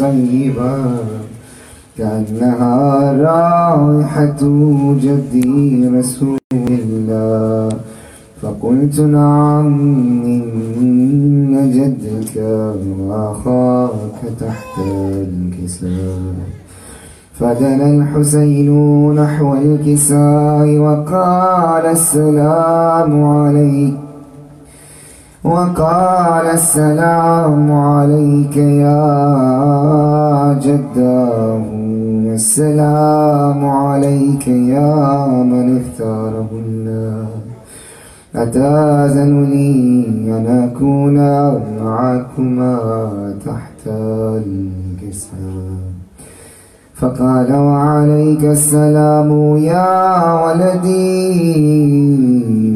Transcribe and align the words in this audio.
طيبة 0.00 0.74
كأنها 1.98 3.12
رائحة 3.12 4.42
جدي 5.04 5.88
رسول 5.88 6.38
الله 6.52 7.68
فقلت 8.42 9.00
نعم 9.00 9.78
إن 10.80 11.70
جدك 11.76 12.36
وأخاك 13.00 14.20
تحت 14.40 14.74
الكساء 14.86 16.34
فدنا 17.40 17.86
الحسين 17.90 18.68
نحو 19.14 19.54
الكساء 19.54 20.68
وقال 20.78 21.86
السلام 21.86 23.24
عليك. 23.24 24.07
وقال 25.48 26.46
السلام 26.46 27.72
عليك 27.72 28.56
يا 28.56 29.00
جداه، 30.62 31.64
السلام 32.34 33.60
عليك 33.64 34.48
يا 34.48 35.26
من 35.50 35.66
اختاره 35.80 36.50
الله. 36.52 37.26
أتاذن 38.36 39.44
لي 39.44 40.04
أن 40.36 40.46
أكون 40.68 41.18
معكما 41.82 42.78
تحت 43.46 43.82
الكساء 44.44 45.87
فقال 46.98 47.52
وعليك 47.52 48.44
السلام 48.44 49.30
يا 49.56 49.86
ولدي 50.42 51.68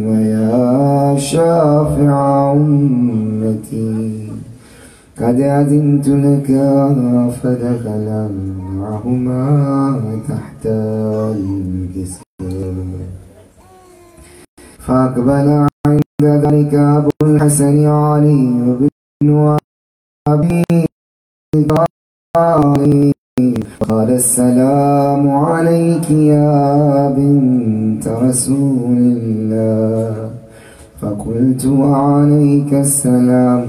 ويا 0.07 1.17
شافع 1.19 2.53
أمتي. 2.53 4.29
قد 5.19 5.41
أذنت 5.41 6.09
لك 6.09 6.49
فدخل 7.43 8.07
معهما 8.79 10.01
تحت 10.29 10.67
الكساء 11.37 12.23
فأقبل 14.79 15.67
عند 15.87 16.03
ذلك 16.23 16.75
أبو 16.75 17.11
الحسن 17.23 17.87
علي 17.87 18.77
بن 19.23 19.57
أبي 20.29 20.65
طالب. 22.35 23.12
قال 23.93 24.11
السلام 24.11 25.29
عليك 25.31 26.11
يا 26.11 27.13
بنت 27.17 28.09
رسول 28.09 28.99
الله 29.17 30.31
فقلت 31.01 31.67
وعليك 31.67 32.73
السلام 32.75 33.69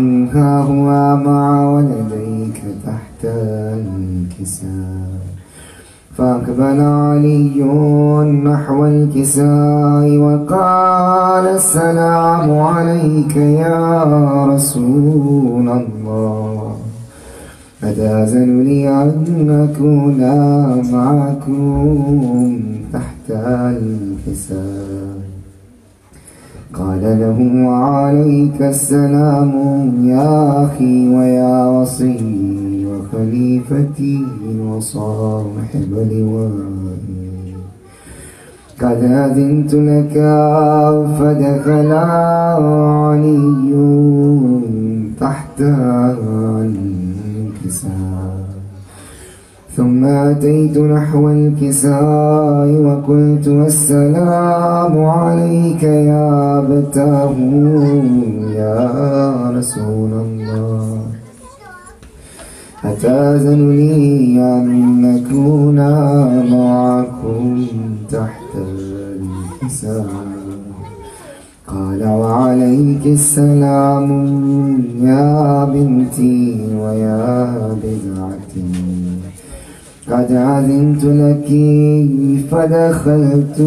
نعم 0.00 0.28
هو 0.70 1.16
مع 1.16 1.70
ولديك 1.70 2.62
تحت 2.86 3.24
الكساء. 3.24 5.20
فأقبل 6.16 6.80
علي 6.80 7.62
نحو 8.44 8.86
الكساء 8.86 10.16
وقال 10.16 11.46
السلام 11.46 12.58
عليك 12.58 13.36
يا 13.36 14.04
رسول 14.44 15.68
الله. 15.68 16.76
أتأذن 17.84 18.64
لي 18.64 18.88
أن 18.88 19.68
أكون 19.68 20.20
معكم 20.92 22.60
تحت 22.92 23.26
الكساء؟ 23.30 24.89
قال 26.80 27.04
له 27.22 27.38
وعليك 27.66 28.58
السلام 28.62 29.52
يا 30.04 30.64
أخي 30.64 30.96
ويا 31.16 31.66
وصي 31.66 32.86
وخليفتي 32.88 34.18
وصاحب 34.68 35.92
لوائي. 36.12 37.54
قد 38.80 39.00
أذنت 39.04 39.72
لك 39.74 40.14
فدخل 41.18 41.92
علي 43.12 43.72
تحت 45.20 45.58
الكساء 47.60 48.29
ثم 49.80 50.04
أتيت 50.04 50.78
نحو 50.78 51.30
الكساء 51.30 52.68
وقلت 52.84 53.48
السلام 53.48 55.04
عليك 55.04 55.82
يا 55.82 56.58
أبتاه 56.58 57.34
يا 58.60 58.90
رسول 59.56 60.12
الله 60.12 60.98
أتاذن 62.84 63.70
لي 63.70 64.40
أن 64.40 64.66
نكون 65.02 65.78
معكم 66.52 67.66
تحت 68.12 68.52
الكساء 68.56 70.06
قال 71.66 72.04
وعليك 72.04 73.06
السلام 73.06 74.08
يا 75.02 75.64
بنتي 75.64 76.66
ويا 76.76 77.46
بضعتي 77.82 78.99
قد 80.10 80.30
أذنت 80.32 81.04
لك 81.04 81.48
فدخلت 82.50 83.58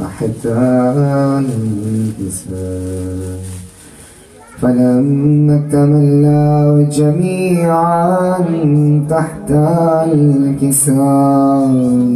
تحت 0.00 0.46
الكساء 1.94 3.38
فلما 4.60 5.56
اكتملنا 5.56 6.88
جميعا 6.92 8.38
تحت 9.10 9.50
الكساء 10.12 11.70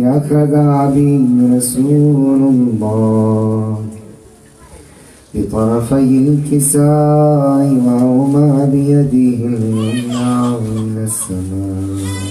أخذ 0.04 0.54
أبي 0.54 1.26
رسول 1.56 2.40
الله. 2.54 3.78
بطرفي 5.34 6.18
الكساء 6.28 7.62
وهما 7.86 8.68
بيده 8.72 9.46
اليمنى 9.46 10.56
إلى 10.76 11.04
السماء. 11.04 12.21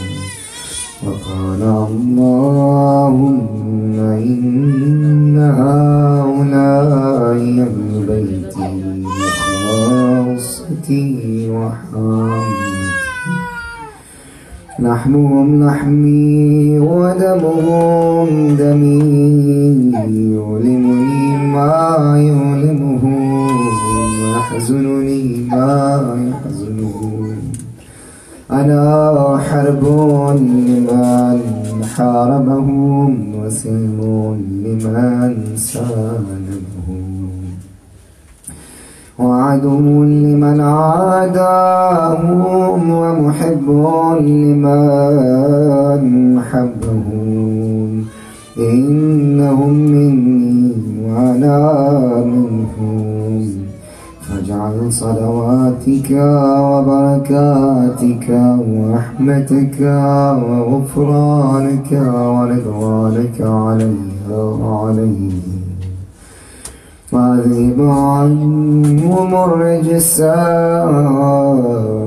وقال 1.06 1.62
اللهم 1.89 3.39
إن 4.00 5.38
هؤلاء 5.38 6.91
أهل 7.34 7.57
بيتي 8.07 9.03
وخاصتي 10.22 11.06
وحامتي 11.50 12.72
لحمهم 14.79 15.63
لحمي 15.67 16.79
ودمهم 16.79 18.56
دمي 18.56 19.00
يؤلمني 20.35 21.38
ما 21.53 22.16
يؤلمهم 22.18 23.47
ويحزنني 24.22 25.47
ما 25.51 26.18
يحزنهم 26.29 27.31
أنا 28.51 29.10
حرب 29.41 29.84
لمن 30.38 31.39
حاربهم 31.95 33.12
وسلم 33.39 34.01
لمن 34.63 35.31
سالمهم 35.56 37.21
وعدو 39.19 40.04
لمن 40.04 40.60
عاداهم 40.62 42.39
ومحب 42.89 43.68
لمن 44.21 46.04
حبهم. 46.51 48.06
إنهم 48.57 49.74
مني 49.74 50.74
وأنا 51.06 51.60
منهم. 52.25 53.11
فاجعل 54.41 54.93
صلواتك 54.93 56.11
وبركاتك 56.71 58.27
ورحمتك 58.67 59.79
وغفرانك 60.47 61.91
ورضوانك 61.91 63.41
علي 63.41 63.95
وعليهم. 64.31 65.41
واذهب 67.11 67.81
عنهم 67.81 69.35
الرجس 69.35 70.21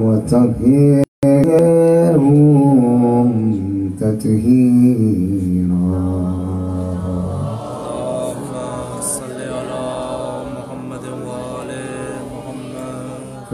وطهرهم 0.05 1.05
لهم 1.25 3.29
تطهيرا 4.01 5.24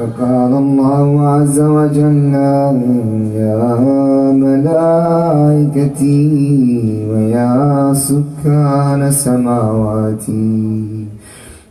فقال 0.00 0.52
الله 0.54 1.28
عز 1.28 1.60
وجل 1.60 2.34
يا 3.36 3.76
ملائكتي 4.44 6.16
ويا 7.10 7.92
سكان 7.94 9.10
سماواتي 9.10 11.06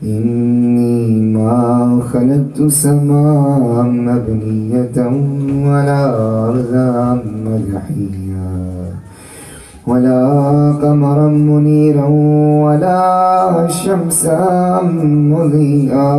إني 0.04 1.20
ما 1.34 2.02
خلقت 2.14 2.72
سماء 2.72 3.84
مبنية 3.84 4.98
ولا 5.66 6.04
أرضا 6.50 7.24
مدحيا 7.46 8.50
ولا 9.88 10.22
قمرا 10.82 11.28
منيرا 11.28 12.08
ولا 12.66 13.68
شمسا 13.68 14.82
مضيئا 15.34 16.10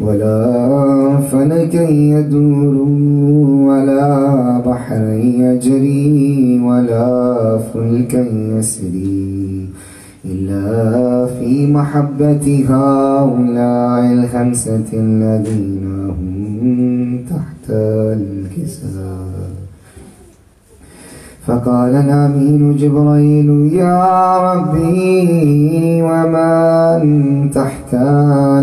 ولا 0.00 1.16
فلك 1.32 1.74
يدور 1.74 2.74
ولا 3.68 4.58
بحر 4.66 5.02
يجري 5.18 6.60
ولا 6.64 7.58
فلك 7.58 8.14
يسري 8.58 9.68
إلا 10.24 11.26
في 11.26 11.66
محبة 11.66 12.64
هؤلاء 12.68 14.12
الخمسة 14.12 14.88
الذين 14.92 15.84
هم 16.10 17.18
تحت 17.30 17.70
الكسار 17.70 19.49
فقال 21.50 21.94
الأمين 21.94 22.76
جبريل، 22.76 23.48
يا 23.72 24.02
ربي 24.52 26.02
ومن 26.02 27.00
تحت 27.50 27.94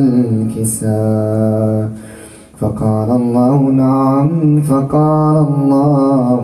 الكساء؟ 0.01 1.89
فقال 2.59 3.09
الله، 3.11 3.59
نعم. 3.71 4.61
فقال 4.61 5.35
الله 5.47 6.41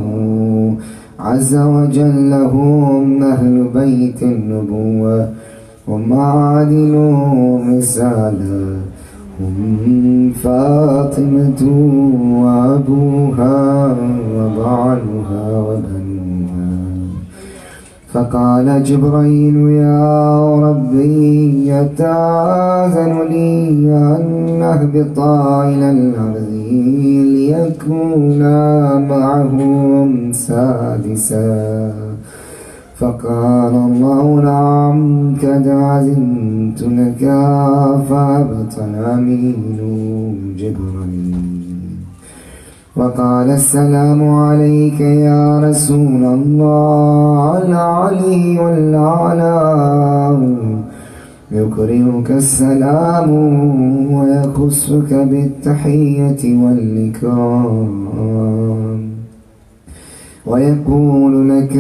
عز 1.19 1.55
وجل 1.55 2.33
هم 2.33 3.23
أهل 3.23 3.67
بيت 3.75 4.23
النبوة 4.23 5.29
ومعادن 5.87 6.93
رسالة، 7.77 8.77
هم 9.41 10.31
فاطمة 10.43 11.61
وأبوها 12.43 13.95
وبعلها 14.35 15.59
وبنوها 15.59 16.12
فقال 18.13 18.83
جبريل 18.83 19.55
يا 19.69 20.55
ربي 20.55 21.67
يتعاذن 21.67 23.21
لي 23.29 23.69
أن 23.89 24.61
أهبط 24.61 25.19
إلى 25.19 25.91
الأرض 25.91 26.49
ليكون 27.33 28.39
معهم 29.07 30.31
سادسا. 30.31 31.93
فقال 32.95 33.73
الله 33.73 34.41
نعم، 34.43 35.35
قد 35.35 35.67
عزمت 35.67 36.81
لك 36.81 37.23
فهبط 38.09 38.79
الأمين 38.79 39.77
جبريل 40.57 41.52
وقال 42.95 43.49
السلام 43.49 44.29
عليك 44.29 44.99
يا 45.01 45.59
رسول 45.59 46.23
الله 46.25 47.57
العلي 47.65 48.77
الأعلى 48.77 49.57
يقرئك 51.51 52.31
السلام 52.31 53.29
ويخصك 54.13 55.13
بالتحية 55.13 56.57
والإكرام. 56.63 57.89
ويقول 60.45 61.49
لك 61.49 61.75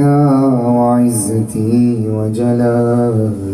وعزتي 0.65 2.07
وجلالي، 2.09 3.53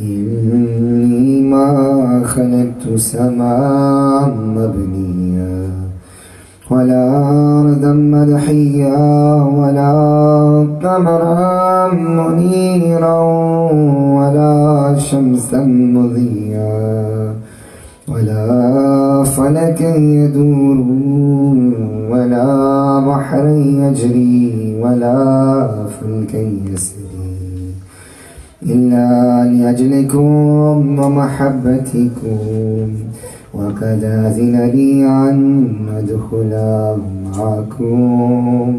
إني 0.00 1.42
ما 1.42 1.68
خلقت 2.24 2.84
سماء 2.96 4.34
مبنيا. 4.56 5.75
ولا 6.70 7.18
أرضا 7.60 7.92
مدحيا 7.92 8.96
ولا 9.58 9.92
قمرا 10.82 11.92
منيرا 11.94 13.18
ولا 14.18 14.94
شمسا 14.98 15.64
مضيا 15.64 17.34
ولا 18.08 19.24
فلكا 19.24 19.96
يدور 19.96 20.76
ولا 22.10 22.46
بحرا 23.00 23.50
يجري 23.82 24.76
ولا 24.80 25.68
فلكا 26.00 26.42
يسري 26.72 27.06
إلا 28.62 29.44
لأجلكم 29.44 30.98
ومحبتكم 30.98 32.88
وقد 33.56 34.04
أذن 34.04 34.54
لي 34.74 35.06
أن 35.06 35.76
أدخل 35.98 36.52
معكم. 37.36 38.74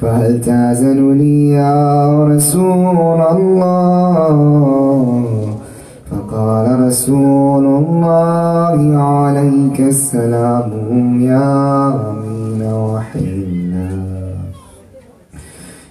فهل 0.00 0.40
تأذن 0.40 1.12
لي 1.12 1.48
يا 1.48 2.24
رسول 2.24 3.20
الله؟ 3.36 4.34
فقال 6.10 6.80
رسول 6.86 7.64
الله، 7.66 8.96
عليك 8.96 9.80
السلام 9.80 10.70
يا 11.20 11.88
أمين 12.10 12.62
وحينا 12.62 13.90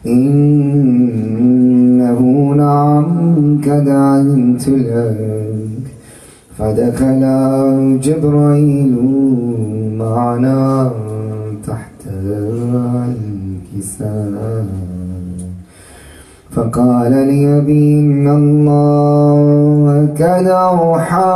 إنه 0.06 1.40
نعم، 2.58 3.06
قد 3.62 3.90
علمت 3.90 4.68
لك 4.70 5.79
فدخل 6.60 7.24
جبريل 8.04 8.96
معنا 9.98 10.92
تحت 11.68 12.02
الكساء. 13.74 14.66
فقال 16.52 17.12
لي 17.12 17.62
بإن 17.62 18.28
الله 18.28 20.08
قد 20.20 20.48
أوحى 20.48 21.36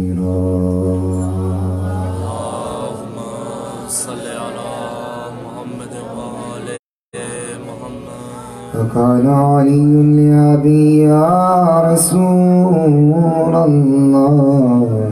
فقال 8.73 9.27
علي 9.27 10.03
لأبي 10.03 10.97
يا 10.97 11.91
رسول 11.91 13.55
الله. 13.55 15.06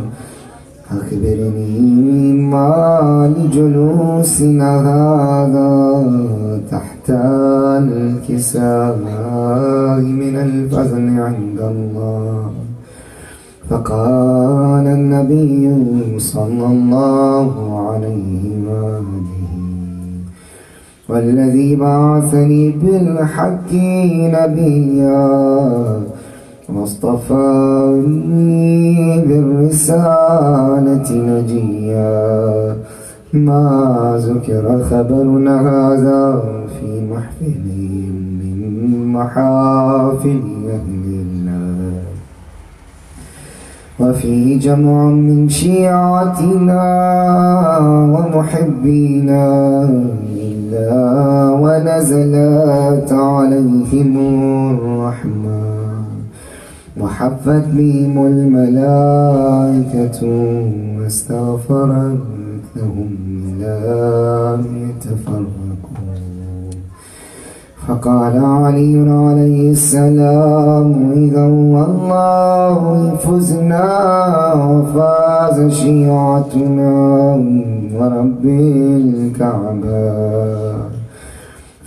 أخبرني 1.06 2.34
ما 2.34 3.34
لجلوسنا 3.38 4.72
هذا 4.90 5.72
تحت 6.72 7.10
الكساء 7.84 8.96
من 10.02 10.36
الفضل 10.36 11.20
عند 11.20 11.60
الله. 11.60 12.52
فقال 13.70 14.88
النبي 14.88 15.70
صلى 16.20 16.66
الله 16.66 17.50
عليه 17.90 18.44
وآله 18.68 19.32
والذي 21.10 21.76
بعثني 21.76 22.72
بالحق 22.72 23.72
نبيا 24.38 25.26
واصطفاني 26.70 28.26
بالرسالة 29.28 31.12
نجيا. 31.12 32.76
ما 33.34 34.16
ذكر 34.18 34.84
خبرنا 34.90 35.62
هذا 35.62 36.44
في 36.70 37.02
محفل 37.12 37.66
من 38.40 38.58
محافل 39.14 40.42
أهل 40.70 41.06
الله 41.06 42.02
وفيه 44.00 44.60
جمع 44.60 45.04
من 45.06 45.50
شيعتنا 45.50 46.84
ومحبينا 48.14 49.46
لله 50.36 51.54
ونزلت 51.54 53.12
عليهم 53.12 54.18
الرحمة 54.72 55.75
وحفت 57.02 57.66
بهم 57.74 58.26
الملائكة 58.28 60.20
واستغفرت 61.00 62.20
لهم 62.76 63.12
لم 63.60 64.62
يتفرقوا 64.90 65.66
فقال 67.88 68.36
علي 68.46 68.94
عليه 69.10 69.72
السلام، 69.72 71.12
إذا 71.16 71.46
والله 71.46 72.82
فزنا 73.16 73.88
وفاز 74.54 75.58
شيعتنا 75.74 76.94
ورب 77.96 78.46
الكعبة. 78.46 80.06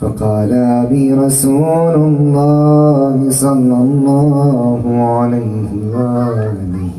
فقال 0.01 0.53
أبي 0.53 1.13
رسول 1.13 1.95
الله 1.95 3.27
صلى 3.31 3.77
الله 3.87 4.83
عليه 5.19 5.69
وآله. 5.95 6.99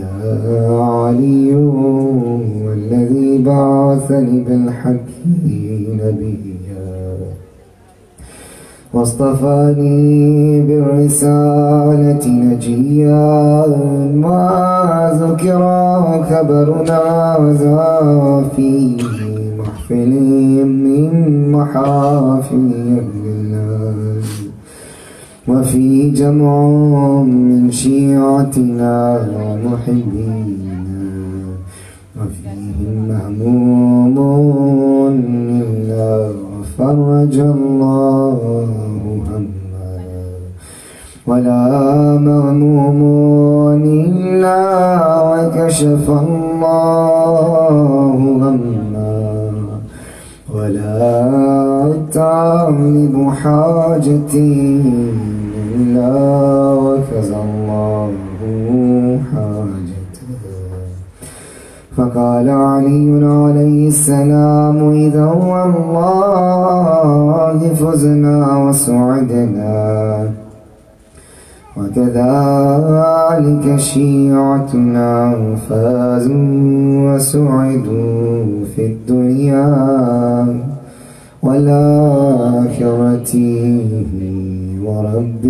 يا 0.00 0.80
علي 0.80 1.54
والذي 2.64 3.42
بعثني 3.46 4.40
بالحق 4.48 5.08
نبيا. 6.00 7.16
واصطفاني 8.94 10.60
بالرسالة 10.66 12.24
نجيا. 12.28 13.66
ما 14.24 14.40
ذكر 15.22 15.62
خبرنا 16.30 17.02
ذا 17.60 18.44
في 18.56 18.96
محفل 19.90 20.64
من 20.66 21.52
محافل 21.52 22.72
أهل 22.98 24.22
وفي 25.48 26.10
جمع 26.10 27.22
من 27.22 27.70
شيعتنا 27.70 29.20
ومحبينا 29.36 30.82
وفيهم 32.16 33.08
مهموم 33.08 34.16
إلا 35.62 36.30
فرج 36.78 37.38
الله 37.38 38.66
هما 39.26 39.46
ولا 41.26 42.18
مغموم 42.18 43.82
إلا 43.84 44.60
وكشف 45.30 46.10
الله 46.10 47.68
هما 48.14 48.85
ولا 50.66 51.92
تعلم 52.12 53.30
حاجتي 53.30 54.82
إلا 55.74 56.14
وكذا 56.84 57.38
الله 57.46 58.10
حاجته. 59.30 60.30
فقال 61.96 62.48
علي 62.50 63.24
عليه 63.24 63.88
السلام، 63.88 64.78
إذا 64.90 65.26
والله 65.50 66.38
فزنا 67.80 68.38
وسعدنا. 68.64 69.76
وكذلك 71.76 73.64
شيعتنا 73.76 75.34
فازوا 75.68 77.14
وسعدوا 77.14 78.64
في 78.76 78.86
الدنيا 78.86 79.66
والآخرة. 81.42 83.32
ورب 84.84 85.44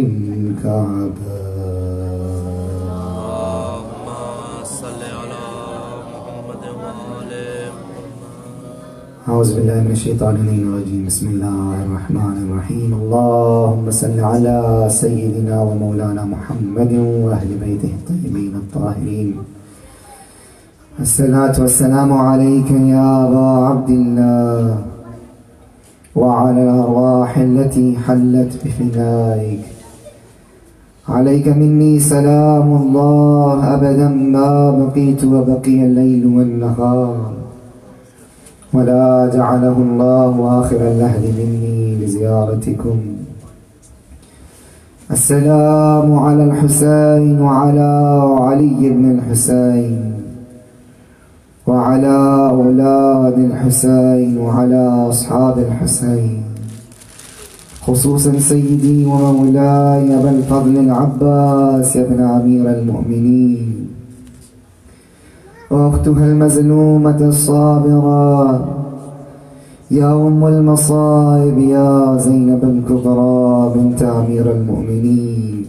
الكعبة. 0.00 1.31
محمد 9.22 9.34
أعوذ 9.34 9.54
بالله 9.54 9.80
من 9.86 9.90
الشيطان 9.90 10.34
الرجيم. 10.66 11.06
بسم 11.06 11.26
الله 11.30 11.74
الرحمن 11.86 12.36
الرحيم. 12.42 12.90
اللهم 12.94 13.90
صل 13.90 14.18
على 14.20 14.86
سيدنا 14.90 15.62
ومولانا 15.62 16.24
محمد 16.24 16.92
وأهل 17.22 17.50
بيته 17.62 17.92
الطيبين 18.02 18.54
الطاهرين. 18.56 19.34
الصلاة 21.00 21.54
والسلام 21.60 22.12
عليك 22.12 22.70
يا 22.70 23.28
أبا 23.28 23.48
عبد 23.66 23.90
الله 23.90 24.78
وعلى 26.16 26.62
الأرواح 26.62 27.38
التي 27.38 27.96
حلت 28.06 28.52
بفنائك 28.64 29.62
عليك 31.08 31.46
مني 31.48 32.00
سلام 32.00 32.68
الله 32.82 33.74
أبدا 33.74 34.08
ما 34.08 34.70
بقيت 34.70 35.24
وبقي 35.24 35.78
الليل 35.86 36.26
والنهار. 36.26 37.41
ولا 38.72 39.30
جعله 39.34 39.76
الله 39.76 40.60
آخر 40.60 40.76
اللهد 40.76 41.24
مني 41.38 41.96
لزيارتكم 42.00 42.98
السلام 45.10 46.18
على 46.18 46.44
الحسين 46.44 47.40
وعلى 47.40 47.90
علي 48.40 48.90
بن 48.90 49.10
الحسين 49.18 50.12
وعلى 51.66 52.16
أولاد 52.50 53.38
الحسين 53.38 54.38
وعلى 54.38 55.08
أصحاب 55.08 55.58
الحسين. 55.58 56.42
خصوصا 57.86 58.38
سيدي 58.38 59.04
ومولاي 59.04 60.16
أبا 60.18 60.30
الفضل 60.30 60.76
العباس 60.76 61.96
يا 61.96 62.02
ابن 62.02 62.20
أمير 62.20 62.70
المؤمنين. 62.70 63.91
وأختها 65.72 66.24
المزلومة 66.26 67.20
الصابرة. 67.20 68.68
يا 69.90 70.12
أم 70.12 70.46
المصائب، 70.46 71.58
يا 71.58 72.16
زينب 72.18 72.62
الكبرى 72.64 73.72
بنت 73.74 74.02
أمير 74.02 74.52
المؤمنين. 74.52 75.64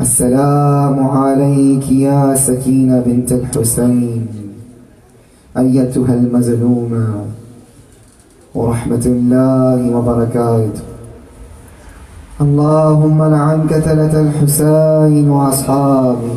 السلام 0.00 0.96
عليك 1.08 1.92
يا 1.92 2.34
سكينة 2.34 3.02
بنت 3.06 3.32
الحسين. 3.32 4.26
أيتها 5.58 6.14
المزلومة 6.14 7.06
ورحمة 8.54 9.04
الله 9.06 9.96
وبركاته. 9.96 10.84
اللهم 12.40 13.18
لعن 13.22 13.66
كتلة 13.70 14.14
الحسين 14.20 15.30
وأصحابه. 15.30 16.34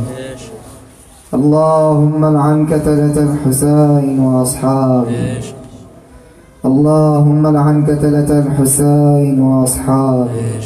اللهم 1.34 2.26
لعن 2.26 2.66
كتلة 2.66 3.14
الحسين 3.14 4.20
وأصحابه. 4.20 5.42
اللهم 6.66 7.48
لعن 7.48 7.86
كتلة 7.86 8.30
الحسين 8.40 9.42
وأصحابه. 9.42 10.62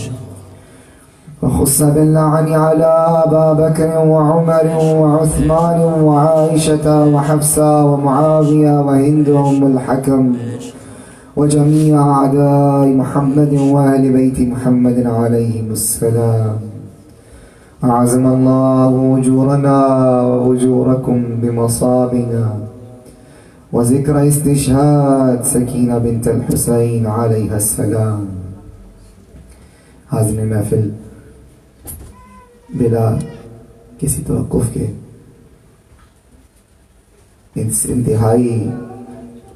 وخص 1.41 1.81
باللعن 1.81 2.47
على 2.53 2.91
أبا 3.25 3.53
بكر 3.53 3.91
وعمر 4.07 4.65
وعثمان 4.95 5.79
وعائشة 6.03 7.05
وحفصة 7.05 7.85
ومعاوية 7.85 8.81
وهند 8.81 9.29
أم 9.29 9.61
الحكم 9.71 10.35
وجميع 11.35 11.95
أعداء 12.11 12.87
محمد 12.87 13.53
وأهل 13.53 14.13
بيت 14.13 14.39
محمد 14.39 15.07
عليهم 15.07 15.71
السلام. 15.71 16.72
أعزم 17.83 18.25
الله 18.27 19.21
أجورنا 19.21 19.77
وأجوركم 20.21 21.23
بمصابنا. 21.41 22.59
وذكر 23.73 24.27
استشهاد 24.27 25.43
سكينة 25.43 25.97
بنت 26.03 26.27
الحسين 26.27 27.05
عليها 27.07 27.55
السلام. 27.55 28.25
حاضر 30.11 30.45
محفل 30.45 30.89
بلا 32.73 33.17
کسی 33.99 34.23
توقف 34.27 34.73
کے 34.73 34.85
اس 37.55 37.85
انتہائی 37.89 38.69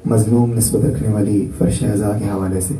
مظلوم 0.06 0.52
نسبت 0.54 0.84
رکھنے 0.84 1.08
والی 1.14 1.50
فرش 1.58 1.82
اعضاء 1.82 2.18
کے 2.18 2.24
حوالے 2.24 2.60
سے 2.60 2.74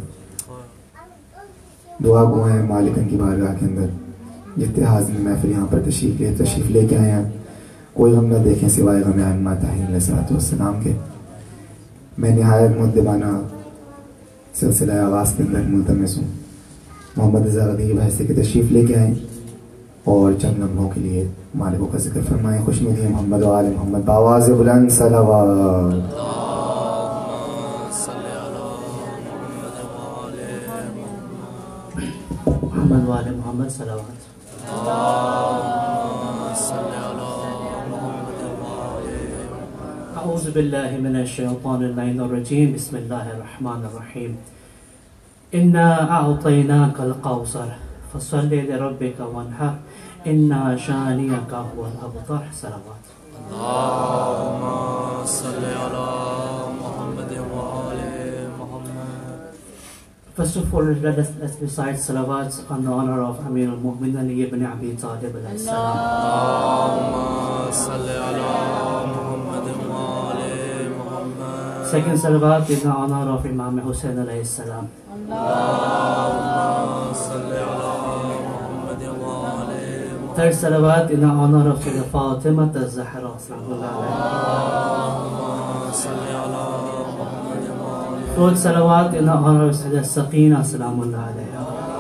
دعا 2.05 2.25
گو 2.25 2.43
ہیں 2.45 2.63
مالکن 2.63 3.09
کی 3.09 3.17
بارگاہ 3.17 3.55
کے 3.61 3.67
اندر. 3.67 4.08
جتنے 4.59 4.85
حاضر 4.85 5.21
محفل 5.21 5.51
یہاں 5.51 5.67
پر 5.71 5.79
تشریف 5.87 6.21
لے 6.21 6.35
تشریف 6.39 6.71
لے 6.71 6.87
کے 6.87 6.99
آئے 6.99 7.11
ہیں۔ 7.11 7.25
کوئی 7.93 8.13
غم 8.13 8.27
نہ 8.27 8.39
دیکھیں 8.45 8.69
سوائے 8.69 9.03
غم 9.03 9.23
ائمہ 9.25 9.51
طاہرین 9.63 9.83
علیہ 9.83 9.95
الصلوۃ 9.95 10.31
والسلام 10.31 10.81
کے۔ 10.83 10.93
میں 12.19 12.31
نہایت 12.31 12.71
مدبانہ 12.81 13.41
سلسلہ 14.55 14.93
آغاز 14.93 15.33
کے 15.37 15.43
اندر 15.43 15.61
ملتمس 15.61 16.17
ہوں۔ 16.17 16.25
محمد 17.17 17.47
رضا 17.47 17.67
ردی 17.67 17.93
بھائی 17.93 18.11
سے 18.11 18.25
کہ 18.25 18.43
تشریف 18.43 18.73
لے 18.73 18.87
کے 18.87 18.97
آئیں 18.97 19.15
اور 20.05 20.33
چند 20.43 20.59
لمحوں 20.59 20.91
کے 20.91 21.01
لیے 21.01 21.29
مالکوں 21.55 21.87
کا 21.87 21.99
ذکر 21.99 22.21
فرمائیں۔ 22.29 22.65
خوش 22.65 22.83
ندی 22.83 23.09
محمد 23.09 23.43
و 23.43 23.53
آل 23.53 23.67
محمد۔ 23.77 23.99
باواز 24.05 24.51
بلند 24.51 24.91
صلوات۔ 24.91 25.95
محمد 32.77 33.09
وآل 33.09 33.35
محمد 33.35 33.37
محمد 33.37 33.69
صلوات۔ 33.69 34.28
اللهم 34.77 36.41
صل 36.55 36.93
من 41.01 41.17
الشيطان 41.17 41.81
اللعين 41.83 42.21
الرجيم. 42.21 42.75
بسم 42.77 42.97
الله 42.97 43.25
الرحمن 43.31 43.81
الرحيم. 43.89 44.33
إنا 45.55 46.11
أعطيناك 46.11 47.01
القوصر، 47.01 47.69
فصل 48.13 48.51
لربك 48.53 49.19
وانحر. 49.35 49.75
إنا 50.27 50.77
شانيك 50.77 51.53
هو 51.53 51.81
الأبطر. 51.93 52.43
صلوات. 52.53 53.05
اللهم 53.51 54.63
صل 55.25 55.65
على 55.65 56.48
First 60.39 60.55
of 60.55 60.71
all, 60.73 60.85
let 60.85 61.19
us, 61.19 61.33
let's 61.41 61.57
recite 61.59 61.97
salawats 61.97 62.63
on 62.71 62.85
the 62.85 62.91
honor 62.93 63.23
of 63.23 63.45
Amir 63.45 63.71
al-Mu'min 63.71 64.17
Ali 64.21 64.41
ibn 64.45 64.65
Abi 64.65 64.95
Talib 64.95 65.35
alayhi 65.35 65.59
salam. 65.59 65.99
اللهم 65.99 67.73
صل 67.75 68.07
على 68.07 68.47
محمد 69.15 69.67
وآل 69.91 70.95
محمد 70.95 71.91
Second 71.91 72.15
salawat 72.23 72.71
is 72.71 72.83
the 72.85 72.89
honor 72.89 73.31
of 73.35 73.45
Imam 73.47 73.79
Hussein 73.79 74.15
alayhi 74.15 74.47
salam. 74.47 74.87
اللهم 75.11 76.39
صل 77.27 77.51
على 77.51 77.91
محمد 78.47 79.03
وآل 79.19 79.71
محمد 80.23 80.37
Third 80.37 80.55
salawat 80.55 81.11
in 81.11 81.19
the 81.21 81.27
honor 81.27 81.69
of 81.71 81.81
Sayyida 81.83 82.05
Fatima 82.15 82.71
al-Zahra 82.73 83.35
صل 83.43 83.83
على 83.83 83.99
محمد 85.99 86.68
وآل 88.39 88.55
Fourth 88.55 88.63
salawat 88.63 89.15
in 89.15 89.27
the 89.27 89.33
honor 89.33 89.69
of 89.69 89.75
Sayyida 89.75 90.03
Saqina 90.07 90.63
sallallahu 90.63 91.11
alayha. 91.11 91.99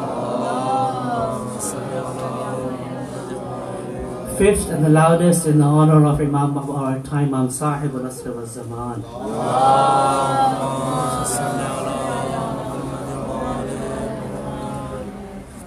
Fifth 4.38 4.68
and 4.70 4.84
the 4.84 4.88
loudest 4.88 5.46
in 5.46 5.58
the 5.58 5.64
honor 5.64 6.06
of 6.06 6.20
Imam 6.20 6.56
of 6.56 6.70
our 6.70 7.00
time, 7.00 7.34
Imam 7.34 7.50
Sahib 7.50 7.92
al-Asr 7.96 8.32
wal-Zaman. 8.36 9.02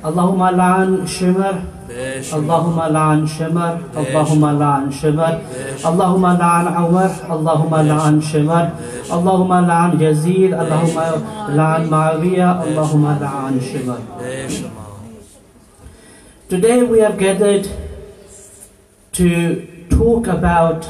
اللہم 0.10 0.44
لعن 0.56 0.96
شمر 1.08 1.58
اللہم 2.34 2.80
لعن 2.92 3.26
شمر 3.38 3.74
اللہم 4.02 4.46
لعن 4.60 4.90
شمر 5.02 5.34
اللہم 5.90 6.26
لعن 6.40 6.68
عمر 6.68 7.12
اللہم 7.36 7.76
لعن 7.88 8.20
شمر 8.32 8.64
اللہم 9.18 9.54
لعن 9.66 9.98
جزیر 10.00 10.54
اللہم 10.60 11.54
لعن 11.58 11.88
معاویہ 11.90 12.44
اللہم 12.44 13.06
لعن 13.22 13.60
شمر 13.72 14.00
Today 16.54 16.84
we 16.84 17.02
are 17.02 17.14
gathered 17.20 17.68
to 19.20 19.28
talk 19.90 20.28
about 20.28 20.90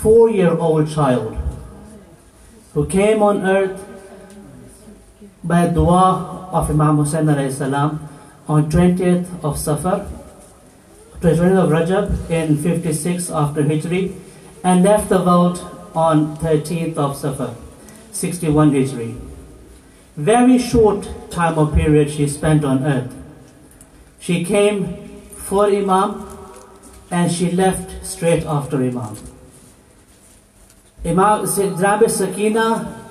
four-year-old 0.00 0.90
child 0.94 1.36
who 2.74 2.86
came 2.86 3.22
on 3.22 3.46
earth 3.52 3.84
by 5.44 5.62
dua 5.78 6.37
of 6.52 6.70
Imam 6.70 6.96
Hussein 6.96 7.26
alayhi 7.26 7.52
salam 7.52 8.08
on 8.48 8.70
20th 8.70 9.44
of 9.44 9.58
Safar, 9.58 10.06
20th 11.20 11.64
of 11.64 11.70
Rajab 11.70 12.30
in 12.30 12.56
56 12.56 13.30
after 13.30 13.62
Hijri 13.62 14.14
and 14.64 14.82
left 14.82 15.08
the 15.08 15.22
world 15.22 15.58
on 15.94 16.36
13th 16.38 16.96
of 16.96 17.16
Safar, 17.16 17.54
61 18.12 18.72
Hijri. 18.72 19.18
Very 20.16 20.58
short 20.58 21.08
time 21.30 21.58
or 21.58 21.66
period 21.68 22.10
she 22.10 22.26
spent 22.28 22.64
on 22.64 22.84
earth. 22.84 23.14
She 24.18 24.44
came 24.44 25.20
for 25.36 25.66
Imam 25.66 26.26
and 27.10 27.30
she 27.30 27.50
left 27.50 28.04
straight 28.04 28.44
after 28.44 28.76
Imam. 28.76 29.16
Imam 31.04 31.44
Janabi 31.46 32.10
Sakina 32.10 33.07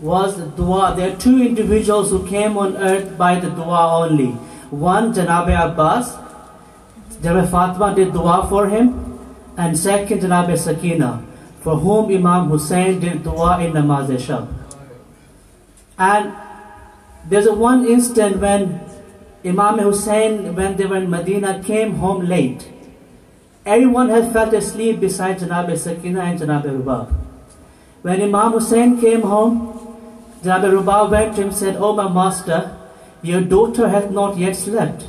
was 0.00 0.36
the 0.36 0.46
dua. 0.46 0.94
There 0.96 1.12
are 1.12 1.16
two 1.16 1.42
individuals 1.42 2.10
who 2.10 2.26
came 2.26 2.56
on 2.56 2.76
earth 2.76 3.16
by 3.18 3.40
the 3.40 3.50
dua 3.50 4.04
only. 4.04 4.30
One, 4.70 5.12
Janabi 5.12 5.58
Abbas, 5.58 6.14
Janabi 7.20 7.50
Fatima 7.50 7.94
did 7.94 8.12
dua 8.12 8.46
for 8.48 8.68
him, 8.68 9.18
and 9.56 9.76
second, 9.76 10.20
Janabi 10.20 10.56
Sakina, 10.56 11.24
for 11.60 11.76
whom 11.76 12.14
Imam 12.14 12.48
Hussein 12.48 13.00
did 13.00 13.24
dua 13.24 13.64
in 13.64 13.72
Namaz 13.72 14.08
Shab. 14.18 14.46
And 15.98 16.32
there's 17.28 17.46
a 17.46 17.54
one 17.54 17.86
instant 17.86 18.38
when 18.38 18.80
Imam 19.44 19.78
Hussein, 19.78 20.54
when 20.54 20.76
they 20.76 20.86
were 20.86 20.98
in 20.98 21.10
Medina, 21.10 21.62
came 21.62 21.96
home 21.96 22.24
late. 22.24 22.68
Everyone 23.66 24.08
had 24.08 24.32
felt 24.32 24.54
asleep 24.54 25.00
besides 25.00 25.42
Janab 25.42 25.76
Sakina 25.76 26.20
and 26.20 26.38
Janab 26.40 26.64
Rubab. 26.64 27.12
When 28.02 28.22
Imam 28.22 28.52
Hussein 28.52 29.00
came 29.00 29.22
home, 29.22 29.77
Janab 30.42 30.70
Rubab 30.70 31.10
went 31.10 31.34
to 31.36 31.42
him 31.42 31.48
and 31.48 31.56
said, 31.56 31.76
Oh 31.76 31.94
my 31.94 32.08
master, 32.08 32.76
your 33.22 33.40
daughter 33.40 33.88
hath 33.88 34.10
not 34.10 34.38
yet 34.38 34.54
slept. 34.54 35.06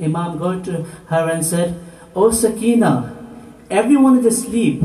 Imam 0.00 0.38
go 0.38 0.60
to 0.60 0.82
her 1.08 1.30
and 1.30 1.44
said, 1.44 1.78
Oh 2.14 2.30
Sakina, 2.30 3.16
everyone 3.70 4.18
is 4.18 4.26
asleep. 4.26 4.82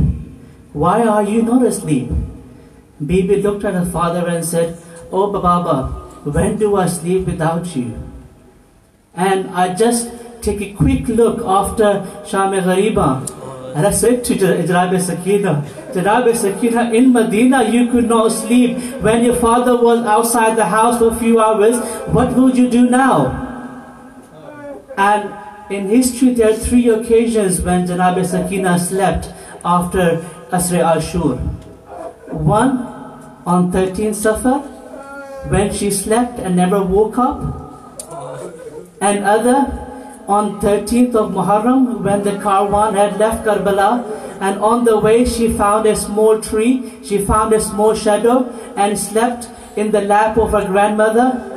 Why 0.73 1.03
are 1.03 1.23
you 1.23 1.41
not 1.41 1.65
asleep? 1.65 2.09
Bibi 3.05 3.41
looked 3.41 3.65
at 3.65 3.73
her 3.73 3.85
father 3.85 4.27
and 4.27 4.45
said, 4.45 4.77
Oh 5.11 5.31
Baba, 5.31 5.87
when 6.23 6.57
do 6.57 6.75
I 6.75 6.87
sleep 6.87 7.27
without 7.27 7.75
you? 7.75 8.01
And 9.13 9.49
I 9.49 9.73
just 9.73 10.09
take 10.41 10.61
a 10.61 10.73
quick 10.73 11.07
look 11.07 11.43
after 11.45 12.07
Sham 12.25 12.53
Ghariba. 12.53 13.75
And 13.75 13.87
I 13.87 13.91
said 13.91 14.23
to 14.25 14.35
Janab 14.35 15.80
Sakina, 15.93 16.21
Janab 16.23 16.35
Sakina, 16.35 16.93
in 16.93 17.13
Medina 17.13 17.63
you 17.63 17.91
could 17.91 18.07
not 18.07 18.29
sleep. 18.31 18.77
When 19.01 19.23
your 19.23 19.35
father 19.35 19.75
was 19.75 20.05
outside 20.05 20.55
the 20.55 20.65
house 20.65 20.99
for 20.99 21.11
a 21.11 21.15
few 21.15 21.39
hours, 21.39 21.77
what 22.07 22.33
would 22.33 22.57
you 22.57 22.69
do 22.69 22.89
now? 22.89 23.47
And 24.97 25.33
in 25.71 25.87
history 25.87 26.33
there 26.33 26.51
are 26.51 26.55
three 26.55 26.89
occasions 26.89 27.61
when 27.61 27.87
Janab 27.87 28.25
Sakina 28.25 28.79
slept 28.79 29.31
after 29.63 30.17
Asr 30.51 30.79
al-Shur. 30.79 31.37
One 32.31 32.87
on 33.45 33.71
13th 33.71 34.15
Safar, 34.15 34.59
when 35.49 35.73
she 35.73 35.89
slept 35.91 36.39
and 36.39 36.55
never 36.55 36.83
woke 36.83 37.17
up. 37.17 37.57
And 39.01 39.23
other 39.23 39.87
on 40.27 40.61
13th 40.61 41.15
of 41.15 41.31
Muharram 41.31 42.01
when 42.01 42.23
the 42.23 42.31
Karwan 42.31 42.93
had 42.93 43.17
left 43.17 43.45
Karbala 43.45 44.30
and 44.41 44.59
on 44.59 44.83
the 44.85 44.99
way 44.99 45.23
she 45.23 45.53
found 45.53 45.85
a 45.85 45.95
small 45.95 46.41
tree, 46.41 46.91
she 47.03 47.23
found 47.23 47.53
a 47.53 47.61
small 47.61 47.93
shadow 47.93 48.49
and 48.75 48.97
slept 48.97 49.47
in 49.77 49.91
the 49.91 50.01
lap 50.01 50.37
of 50.37 50.51
her 50.51 50.65
grandmother. 50.65 51.47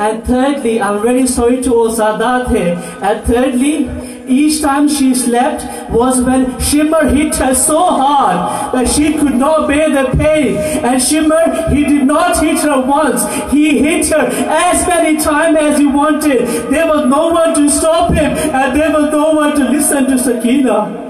And 0.00 0.24
thirdly, 0.24 0.80
I'm 0.80 1.02
very 1.02 1.26
sorry 1.26 1.62
to 1.62 1.74
all 1.74 1.90
Sadat 1.90 2.48
here. 2.48 2.74
And 3.02 3.22
thirdly, 3.24 3.88
each 4.28 4.60
time 4.60 4.88
she 4.88 5.14
slept 5.14 5.90
was 5.90 6.20
when 6.22 6.58
Shimmer 6.58 7.08
hit 7.08 7.36
her 7.36 7.54
so 7.54 7.78
hard 7.84 8.74
that 8.74 8.88
she 8.90 9.12
could 9.12 9.34
not 9.34 9.68
bear 9.68 9.90
the 9.90 10.16
pain. 10.16 10.56
And 10.56 11.00
Shimmer, 11.00 11.68
he 11.68 11.84
did 11.84 12.06
not 12.06 12.42
hit 12.42 12.58
her 12.60 12.80
once. 12.80 13.22
He 13.52 13.78
hit 13.78 14.08
her 14.08 14.26
as 14.26 14.86
many 14.88 15.22
times 15.22 15.58
as 15.60 15.78
he 15.78 15.86
wanted. 15.86 16.46
There 16.70 16.86
was 16.86 17.06
no 17.06 17.28
one 17.28 17.54
to 17.54 17.68
stop 17.70 18.12
him 18.12 18.32
and 18.32 18.78
there 18.78 18.90
was 18.90 19.12
no 19.12 19.32
one 19.32 19.54
to 19.56 19.68
listen 19.68 20.06
to 20.06 20.18
Sakina. 20.18 21.05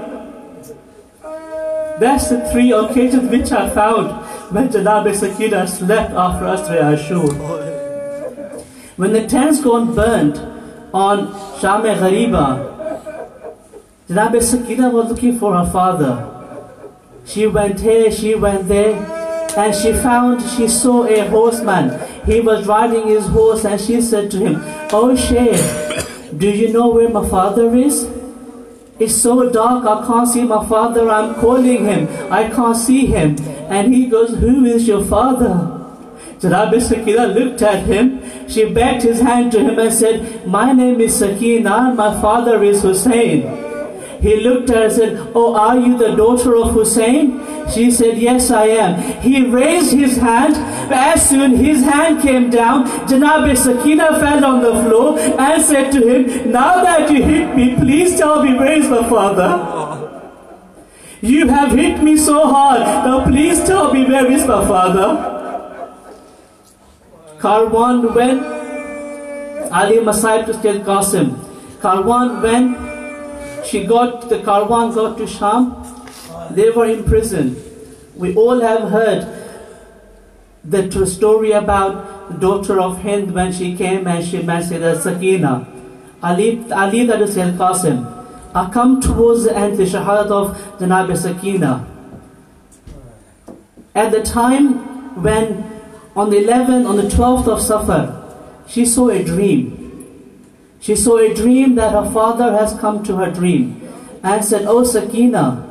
That's 1.99 2.29
the 2.29 2.47
three 2.51 2.71
occasions 2.71 3.29
which 3.31 3.51
I 3.51 3.69
found 3.71 4.11
when 4.53 4.69
Janab 4.69 5.13
Sakina 5.15 5.67
slept 5.67 6.11
after 6.11 6.45
Asra 6.45 6.93
Ashur. 6.93 7.25
When 8.97 9.13
the 9.13 9.27
tents 9.27 9.61
got 9.63 9.95
burnt 9.95 10.37
on 10.93 11.33
Sham 11.59 11.81
Ghariba, 11.81 12.75
Janab 14.09 14.41
Sakina 14.43 14.89
was 14.91 15.09
looking 15.09 15.39
for 15.39 15.55
her 15.55 15.69
father. 15.71 16.33
She 17.25 17.47
went 17.47 17.79
here, 17.79 18.11
she 18.11 18.35
went 18.35 18.67
there, 18.67 18.95
and 19.57 19.73
she 19.73 19.91
found, 19.91 20.41
she 20.41 20.67
saw 20.67 21.05
a 21.05 21.27
horseman. 21.27 21.99
He 22.25 22.41
was 22.41 22.67
riding 22.67 23.07
his 23.07 23.25
horse, 23.25 23.65
and 23.65 23.81
she 23.81 24.01
said 24.01 24.29
to 24.31 24.37
him, 24.37 24.61
Oh 24.91 25.15
Shaykh, 25.15 26.37
do 26.37 26.47
you 26.47 26.71
know 26.71 26.89
where 26.89 27.09
my 27.09 27.27
father 27.27 27.75
is? 27.75 28.07
It's 28.99 29.15
so 29.15 29.49
dark, 29.51 29.85
I 29.85 30.05
can't 30.07 30.27
see 30.27 30.43
my 30.43 30.67
father. 30.67 31.09
I'm 31.09 31.35
calling 31.35 31.85
him, 31.85 32.07
I 32.31 32.49
can't 32.49 32.75
see 32.75 33.05
him. 33.05 33.37
And 33.69 33.93
he 33.93 34.07
goes, 34.07 34.37
Who 34.39 34.65
is 34.65 34.87
your 34.87 35.05
father? 35.05 35.73
Janab 36.39 36.81
Sakina 36.81 37.27
looked 37.27 37.61
at 37.61 37.83
him. 37.85 38.21
She 38.47 38.71
begged 38.71 39.03
his 39.03 39.21
hand 39.21 39.51
to 39.53 39.59
him 39.59 39.77
and 39.77 39.93
said, 39.93 40.47
My 40.47 40.71
name 40.71 40.99
is 41.01 41.17
Sakina, 41.17 41.93
my 41.95 42.19
father 42.21 42.63
is 42.63 42.81
Hussein. 42.81 43.66
He 44.21 44.35
looked 44.41 44.69
at 44.69 44.75
her 44.75 44.83
and 44.83 44.93
said, 44.93 45.31
Oh, 45.35 45.55
are 45.55 45.77
you 45.77 45.97
the 45.97 46.15
daughter 46.15 46.55
of 46.55 46.71
Hussein? 46.71 47.39
She 47.73 47.91
said, 47.91 48.17
Yes, 48.17 48.49
I 48.49 48.65
am. 48.67 49.21
He 49.21 49.45
raised 49.45 49.91
his 49.91 50.17
hand. 50.17 50.55
As 50.91 51.29
soon 51.29 51.55
his 51.57 51.83
hand 51.83 52.21
came 52.21 52.49
down, 52.49 52.85
Janab 53.07 53.55
Sakina 53.55 54.19
fell 54.19 54.43
on 54.45 54.61
the 54.61 54.73
floor 54.83 55.19
and 55.19 55.61
said 55.61 55.91
to 55.91 56.01
him, 56.07 56.51
Now 56.51 56.83
that 56.83 57.11
you 57.11 57.23
hit 57.23 57.55
me, 57.55 57.75
please 57.75 58.17
tell 58.17 58.43
me 58.43 58.53
where 58.53 58.73
is 58.73 58.89
my 58.89 59.07
father? 59.09 59.97
You 61.21 61.47
have 61.49 61.71
hit 61.71 62.01
me 62.03 62.15
so 62.15 62.47
hard. 62.47 62.81
Now 62.81 63.25
please 63.25 63.63
tell 63.65 63.93
me 63.93 64.05
where 64.05 64.31
is 64.31 64.45
my 64.47 64.65
father? 64.67 65.33
Karwan 67.39 68.13
went. 68.15 68.41
Ali 69.71 69.97
Masaib 69.97 70.45
to 70.45 70.53
tell 70.61 70.79
Qasim. 70.79 71.31
Karwan 71.81 72.41
went. 72.41 72.86
She 73.67 73.85
got 73.85 74.29
the 74.29 74.39
Karwan 74.39 74.95
got 74.95 75.17
to 75.17 75.27
Sham. 75.27 75.75
They 76.51 76.69
were 76.69 76.85
in 76.85 77.03
prison. 77.03 77.61
We 78.15 78.33
all 78.35 78.61
have 78.61 78.89
heard 78.89 79.27
the 80.63 80.87
true 80.89 81.05
story 81.05 81.51
about 81.51 82.29
the 82.29 82.37
daughter 82.37 82.79
of 82.79 83.01
Hind 83.01 83.33
when 83.33 83.51
she 83.51 83.75
came 83.75 84.07
and 84.07 84.25
she 84.25 84.41
met 84.41 84.63
Sayyidah 84.63 85.01
Sakina. 85.01 85.67
Ali, 86.23 86.63
Ali 86.71 87.05
that 87.05 87.21
is 87.21 87.33
Sayyid 87.33 87.55
Qasim. 87.55 88.17
I 88.55 88.69
come 88.71 89.01
towards 89.01 89.43
the 89.43 89.55
end, 89.55 89.77
the 89.77 89.83
shahadat 89.83 90.31
of 90.31 90.57
Janab 90.79 91.15
Sakina. 91.15 91.87
At 93.93 94.11
the 94.11 94.23
time 94.23 95.21
when, 95.21 95.81
on 96.15 96.29
the 96.29 96.37
11th, 96.37 96.87
on 96.87 96.97
the 96.97 97.03
12th 97.03 97.47
of 97.47 97.61
Safar, 97.61 98.23
she 98.67 98.85
saw 98.85 99.09
a 99.09 99.23
dream. 99.23 99.76
She 100.87 100.95
saw 100.95 101.17
a 101.17 101.33
dream 101.33 101.75
that 101.75 101.91
her 101.91 102.09
father 102.11 102.53
has 102.57 102.71
come 102.79 103.03
to 103.03 103.17
her 103.17 103.29
dream 103.29 103.81
and 104.23 104.45
said, 104.45 104.63
Oh 104.65 104.85
Sakina, 104.85 105.65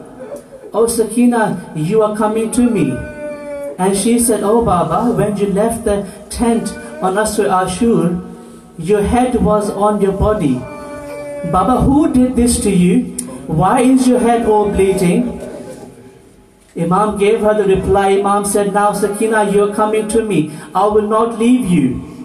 Oh 0.74 0.86
Sakina, 0.86 1.72
you 1.74 2.02
are 2.02 2.14
coming 2.14 2.50
to 2.50 2.68
me. 2.68 2.90
And 3.78 3.96
she 3.96 4.18
said, 4.18 4.42
Oh 4.42 4.62
Baba, 4.62 5.10
when 5.10 5.34
you 5.38 5.46
left 5.46 5.86
the 5.86 6.02
tent 6.28 6.68
on 7.00 7.14
Asr 7.14 7.48
Ashur, 7.48 8.20
your 8.76 9.00
head 9.00 9.36
was 9.36 9.70
on 9.70 10.02
your 10.02 10.12
body. 10.12 10.56
Baba, 11.50 11.80
who 11.80 12.12
did 12.12 12.36
this 12.36 12.60
to 12.64 12.70
you? 12.70 13.16
Why 13.46 13.80
is 13.80 14.06
your 14.06 14.18
head 14.18 14.44
all 14.44 14.68
bleeding? 14.70 15.40
Imam 16.76 17.16
gave 17.16 17.40
her 17.40 17.54
the 17.54 17.74
reply. 17.74 18.18
Imam 18.18 18.44
said, 18.44 18.74
Now 18.74 18.92
Sakina, 18.92 19.50
you're 19.50 19.74
coming 19.74 20.08
to 20.08 20.22
me. 20.22 20.52
I 20.74 20.84
will 20.84 21.08
not 21.08 21.38
leave 21.38 21.66
you. 21.70 22.15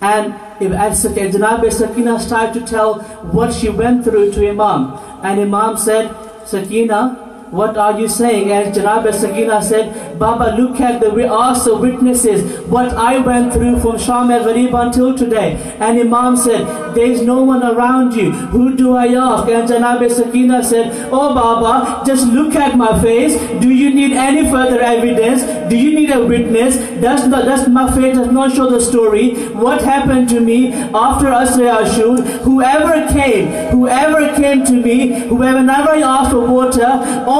And 0.00 0.34
if- 0.60 0.72
Janab 0.72 1.70
Sakina 1.72 2.18
started 2.18 2.54
to 2.54 2.66
tell 2.66 2.94
what 3.32 3.52
she 3.52 3.68
went 3.68 4.04
through 4.04 4.32
to 4.32 4.48
Imam. 4.48 4.98
And 5.22 5.40
Imam 5.40 5.76
said, 5.76 6.10
Sakina, 6.46 7.29
what 7.50 7.76
are 7.76 7.98
you 7.98 8.08
saying? 8.08 8.50
And 8.50 8.74
Janab 8.74 9.12
Sakina 9.12 9.62
said, 9.62 10.18
Baba, 10.18 10.56
look 10.56 10.80
at 10.80 11.00
the, 11.00 11.10
we 11.10 11.24
asked 11.24 11.64
the 11.64 11.76
witnesses 11.76 12.60
what 12.66 12.92
I 12.92 13.18
went 13.18 13.52
through 13.52 13.80
from 13.80 13.98
Sham 13.98 14.30
al 14.30 14.44
Gharib 14.44 14.74
until 14.80 15.16
today. 15.16 15.56
And 15.80 15.98
Imam 15.98 16.36
said, 16.36 16.94
there 16.94 17.06
is 17.06 17.22
no 17.22 17.42
one 17.42 17.62
around 17.62 18.14
you. 18.14 18.30
Who 18.32 18.76
do 18.76 18.96
I 18.96 19.08
ask? 19.08 19.48
And 19.48 19.68
Janab 19.68 20.10
Sakina 20.10 20.62
said, 20.62 21.08
Oh 21.12 21.34
Baba, 21.34 22.04
just 22.04 22.26
look 22.28 22.54
at 22.54 22.76
my 22.76 23.00
face. 23.02 23.38
Do 23.60 23.70
you 23.70 23.94
need 23.94 24.12
any 24.12 24.50
further 24.50 24.80
evidence? 24.80 25.42
Do 25.70 25.76
you 25.76 25.94
need 25.94 26.10
a 26.10 26.24
witness? 26.24 26.76
Does, 27.00 27.26
not, 27.28 27.44
does 27.44 27.68
my 27.68 27.90
face 27.94 28.16
does 28.16 28.32
not 28.32 28.54
show 28.54 28.70
the 28.70 28.80
story? 28.80 29.34
What 29.48 29.82
happened 29.82 30.28
to 30.30 30.40
me 30.40 30.72
after 30.72 31.26
Asr 31.26 31.68
Ashur? 31.68 32.22
Whoever 32.42 33.12
came, 33.12 33.48
whoever 33.70 34.34
came 34.34 34.64
to 34.64 34.72
me, 34.72 35.20
whoever 35.28 35.62
never 35.62 35.90
I 35.90 36.00
asked 36.00 36.30
for 36.32 36.46
water, 36.46 36.86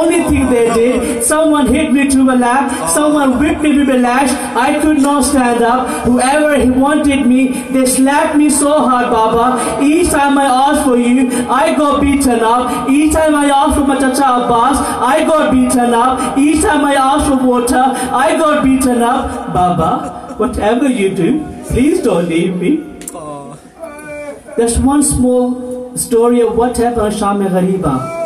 only 0.01 0.23
thing 0.29 0.49
they 0.51 0.67
did, 0.75 1.23
someone 1.25 1.67
hit 1.67 1.93
me 1.93 2.09
to 2.11 2.25
my 2.25 2.35
lap, 2.35 2.91
someone 2.91 3.39
whipped 3.39 3.63
me 3.63 3.79
with 3.79 3.89
a 3.91 3.99
lash, 3.99 4.31
I 4.67 4.81
could 4.81 5.01
not 5.03 5.25
stand 5.25 5.63
up. 5.63 5.89
Whoever 6.07 6.59
he 6.59 6.71
wanted 6.71 7.27
me, 7.27 7.63
they 7.73 7.87
slapped 7.87 8.37
me 8.37 8.51
so 8.51 8.73
hard, 8.89 9.11
Baba. 9.11 9.83
Each 9.83 10.11
time 10.11 10.39
I 10.39 10.47
asked 10.47 10.85
for 10.85 10.97
you, 10.97 11.29
I 11.49 11.75
got 11.77 12.01
beaten 12.01 12.41
up. 12.41 12.89
Each 12.89 13.13
time 13.13 13.35
I 13.35 13.47
asked 13.47 13.79
for 13.79 13.87
my 13.87 13.99
Chacha 13.99 14.29
Abbas, 14.45 14.79
I 15.15 15.25
got 15.25 15.53
beaten 15.53 15.95
up. 15.95 16.39
Each 16.39 16.63
time 16.63 16.85
I 16.85 16.95
asked 16.95 17.29
for 17.31 17.47
water, 17.47 17.85
I 18.27 18.37
got 18.37 18.65
beaten 18.65 19.03
up. 19.03 19.53
Baba, 19.55 20.35
whatever 20.37 20.89
you 20.89 21.15
do, 21.15 21.31
please 21.69 22.03
don't 22.03 22.29
leave 22.29 22.57
me. 22.57 22.87
There's 24.57 24.79
one 24.79 25.03
small 25.03 25.97
story 25.97 26.41
of 26.41 26.57
what 26.57 26.77
happened 26.77 27.03
on 27.03 27.13
Sham 27.13 27.39
Ghariba. 27.41 28.20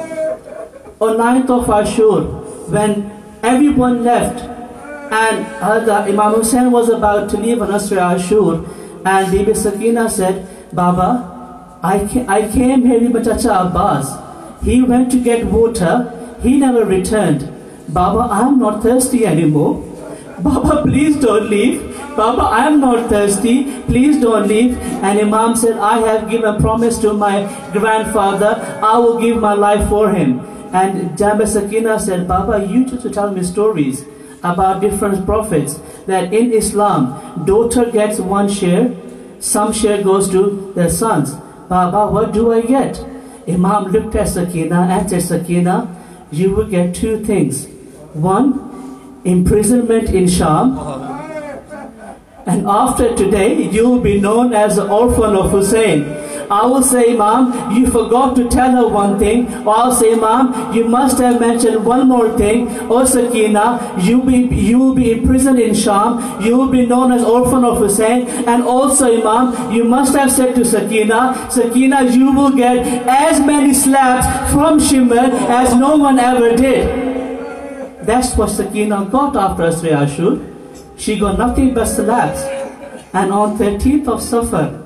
On 1.04 1.16
9th 1.18 1.50
of 1.50 1.68
Ashur, 1.68 2.20
when 2.74 3.10
everyone 3.42 4.04
left 4.04 4.40
and 5.22 5.44
Hazrat 5.62 6.08
Imam 6.12 6.34
Hussain 6.34 6.70
was 6.70 6.88
about 6.88 7.28
to 7.30 7.36
leave 7.36 7.60
on 7.60 7.68
Asr 7.68 7.98
Ashur, 7.98 8.64
and 9.04 9.30
Bibi 9.30 9.52
Sakina 9.54 10.08
said, 10.08 10.46
Baba, 10.72 11.78
I, 11.82 11.98
ca- 12.10 12.24
I 12.26 12.50
came 12.50 12.86
here 12.86 13.10
with 13.10 13.26
Chacha 13.26 13.66
Abbas. 13.66 14.14
He 14.64 14.80
went 14.82 15.10
to 15.12 15.20
get 15.20 15.44
water, 15.46 15.92
he 16.40 16.56
never 16.58 16.86
returned. 16.86 17.50
Baba, 17.88 18.32
I'm 18.32 18.58
not 18.58 18.82
thirsty 18.82 19.26
anymore. 19.26 19.74
Baba, 20.40 20.82
please 20.82 21.16
don't 21.20 21.50
leave. 21.50 21.82
Baba, 22.16 22.42
I 22.42 22.66
am 22.66 22.80
not 22.80 23.10
thirsty. 23.10 23.64
Please 23.82 24.20
don't 24.22 24.48
leave. 24.48 24.78
And 24.78 25.18
Imam 25.20 25.54
said, 25.56 25.76
I 25.76 25.98
have 25.98 26.30
given 26.30 26.46
a 26.54 26.58
promise 26.60 26.98
to 27.00 27.12
my 27.12 27.42
grandfather. 27.72 28.80
I 28.82 28.96
will 28.98 29.20
give 29.20 29.38
my 29.38 29.52
life 29.52 29.88
for 29.88 30.10
him. 30.10 30.40
And 30.74 31.16
Jabba 31.16 31.46
Sakina 31.46 32.00
said, 32.00 32.26
Baba, 32.26 32.66
you 32.66 32.80
used 32.80 33.00
to 33.00 33.08
tell 33.08 33.30
me 33.30 33.44
stories 33.44 34.04
about 34.42 34.80
different 34.80 35.24
prophets. 35.24 35.78
That 36.06 36.34
in 36.34 36.52
Islam, 36.52 37.44
daughter 37.46 37.90
gets 37.92 38.18
one 38.18 38.48
share, 38.48 38.90
some 39.38 39.72
share 39.72 40.02
goes 40.02 40.28
to 40.30 40.72
their 40.74 40.90
sons. 40.90 41.34
Baba, 41.68 42.12
what 42.12 42.32
do 42.32 42.52
I 42.52 42.62
get? 42.62 42.98
Imam 43.46 43.92
looked 43.92 44.16
at 44.16 44.28
Sakina 44.28 44.88
and 44.90 45.08
said, 45.08 45.22
Sakina, 45.22 45.76
you 46.32 46.50
will 46.50 46.66
get 46.66 46.92
two 46.92 47.24
things. 47.24 47.68
One, 48.12 49.20
imprisonment 49.24 50.10
in 50.10 50.28
Sham. 50.28 50.76
And 52.46 52.66
after 52.66 53.14
today, 53.14 53.62
you 53.70 53.88
will 53.88 54.00
be 54.00 54.20
known 54.20 54.52
as 54.52 54.74
the 54.74 54.88
orphan 54.88 55.36
of 55.36 55.52
Hussein. 55.52 56.23
I 56.50 56.66
will 56.66 56.82
say, 56.82 57.12
Imam, 57.14 57.72
you 57.76 57.90
forgot 57.90 58.36
to 58.36 58.48
tell 58.48 58.70
her 58.72 58.88
one 58.88 59.18
thing. 59.18 59.52
Or 59.66 59.76
I'll 59.76 59.92
say, 59.94 60.12
Imam, 60.12 60.72
you 60.74 60.84
must 60.84 61.18
have 61.18 61.40
mentioned 61.40 61.84
one 61.84 62.08
more 62.08 62.36
thing. 62.36 62.68
Or 62.90 63.06
Sakina, 63.06 63.94
you, 64.00 64.22
be, 64.22 64.36
you 64.54 64.78
will 64.78 64.94
be 64.94 65.12
imprisoned 65.12 65.58
in 65.58 65.74
Sham. 65.74 66.40
You 66.42 66.56
will 66.56 66.68
be 66.68 66.86
known 66.86 67.12
as 67.12 67.22
orphan 67.22 67.64
of 67.64 67.78
Hussein. 67.78 68.26
And 68.46 68.62
also, 68.62 69.06
Imam, 69.20 69.72
you 69.72 69.84
must 69.84 70.14
have 70.14 70.30
said 70.30 70.54
to 70.56 70.64
Sakina, 70.64 71.48
Sakina, 71.50 72.04
you 72.04 72.32
will 72.32 72.50
get 72.54 72.78
as 73.08 73.40
many 73.40 73.74
slaps 73.74 74.52
from 74.52 74.80
Shimmer 74.80 75.30
as 75.48 75.74
no 75.74 75.96
one 75.96 76.18
ever 76.18 76.56
did. 76.56 77.12
That's 78.06 78.36
what 78.36 78.50
Sakina 78.50 79.08
got 79.10 79.34
after 79.36 79.62
Asri 79.64 79.92
Ashur. 79.92 80.54
She 80.96 81.18
got 81.18 81.38
nothing 81.38 81.74
but 81.74 81.86
slaps. 81.86 82.42
And 83.14 83.32
on 83.32 83.56
13th 83.56 84.08
of 84.08 84.22
Safar, 84.22 84.83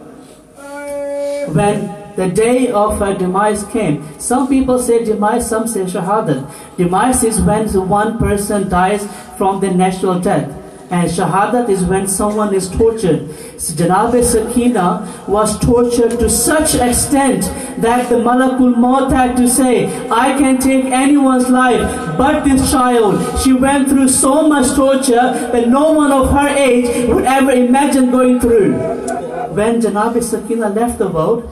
when 1.54 2.14
the 2.16 2.28
day 2.28 2.68
of 2.68 2.98
her 2.98 3.16
demise 3.16 3.64
came, 3.64 4.02
some 4.18 4.48
people 4.48 4.78
say 4.78 5.04
demise, 5.04 5.48
some 5.48 5.68
say 5.68 5.82
shahadat. 5.82 6.50
Demise 6.76 7.22
is 7.24 7.40
when 7.40 7.68
one 7.88 8.18
person 8.18 8.68
dies 8.68 9.06
from 9.36 9.60
the 9.60 9.70
natural 9.70 10.18
death. 10.18 10.50
And 10.90 11.08
shahadat 11.10 11.68
is 11.68 11.84
when 11.84 12.08
someone 12.08 12.54
is 12.54 12.68
tortured. 12.70 13.28
So 13.60 13.74
Janab 13.74 14.24
Sakina 14.24 15.24
was 15.28 15.58
tortured 15.60 16.18
to 16.18 16.30
such 16.30 16.74
extent 16.76 17.42
that 17.82 18.08
the 18.08 18.16
Malakul 18.16 18.74
Maut 18.76 19.12
had 19.12 19.36
to 19.36 19.46
say, 19.46 19.86
I 20.08 20.36
can 20.38 20.58
take 20.58 20.86
anyone's 20.86 21.50
life 21.50 21.82
but 22.16 22.42
this 22.42 22.70
child. 22.70 23.40
She 23.42 23.52
went 23.52 23.88
through 23.88 24.08
so 24.08 24.48
much 24.48 24.74
torture 24.74 25.30
that 25.52 25.68
no 25.68 25.92
one 25.92 26.10
of 26.10 26.30
her 26.30 26.48
age 26.48 27.08
would 27.10 27.24
ever 27.24 27.50
imagine 27.52 28.10
going 28.10 28.40
through. 28.40 29.37
When 29.58 29.80
Janab 29.80 30.22
Sakina 30.22 30.68
left 30.68 30.98
the 30.98 31.08
world, 31.08 31.42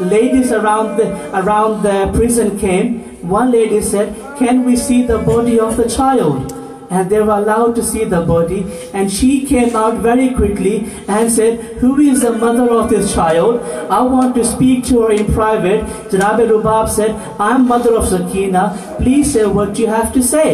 ladies 0.00 0.52
around 0.52 0.96
the 0.96 1.08
around 1.38 1.82
the 1.82 2.10
prison 2.14 2.58
came. 2.58 2.94
One 3.32 3.50
lady 3.54 3.80
said, 3.88 4.14
"Can 4.38 4.62
we 4.68 4.76
see 4.84 5.00
the 5.10 5.18
body 5.26 5.56
of 5.64 5.76
the 5.80 5.88
child?" 5.94 6.54
And 6.88 7.10
they 7.10 7.20
were 7.20 7.36
allowed 7.36 7.74
to 7.78 7.84
see 7.88 8.04
the 8.12 8.20
body. 8.30 8.60
And 8.94 9.12
she 9.16 9.30
came 9.50 9.76
out 9.80 9.98
very 10.06 10.28
quickly 10.38 10.74
and 11.16 11.34
said, 11.38 11.58
"Who 11.82 11.90
is 12.12 12.22
the 12.26 12.32
mother 12.44 12.68
of 12.76 12.88
this 12.94 13.12
child? 13.16 13.60
I 13.98 14.00
want 14.14 14.38
to 14.38 14.46
speak 14.52 14.86
to 14.92 15.02
her 15.02 15.10
in 15.18 15.34
private." 15.40 15.84
Janab 16.14 16.40
Rubab 16.54 16.88
said, 16.96 17.14
"I'm 17.50 17.68
mother 17.74 17.94
of 18.00 18.08
Sakina. 18.14 18.64
Please 19.02 19.34
say 19.36 19.44
what 19.60 19.82
you 19.84 19.92
have 19.98 20.16
to 20.16 20.24
say." 20.32 20.48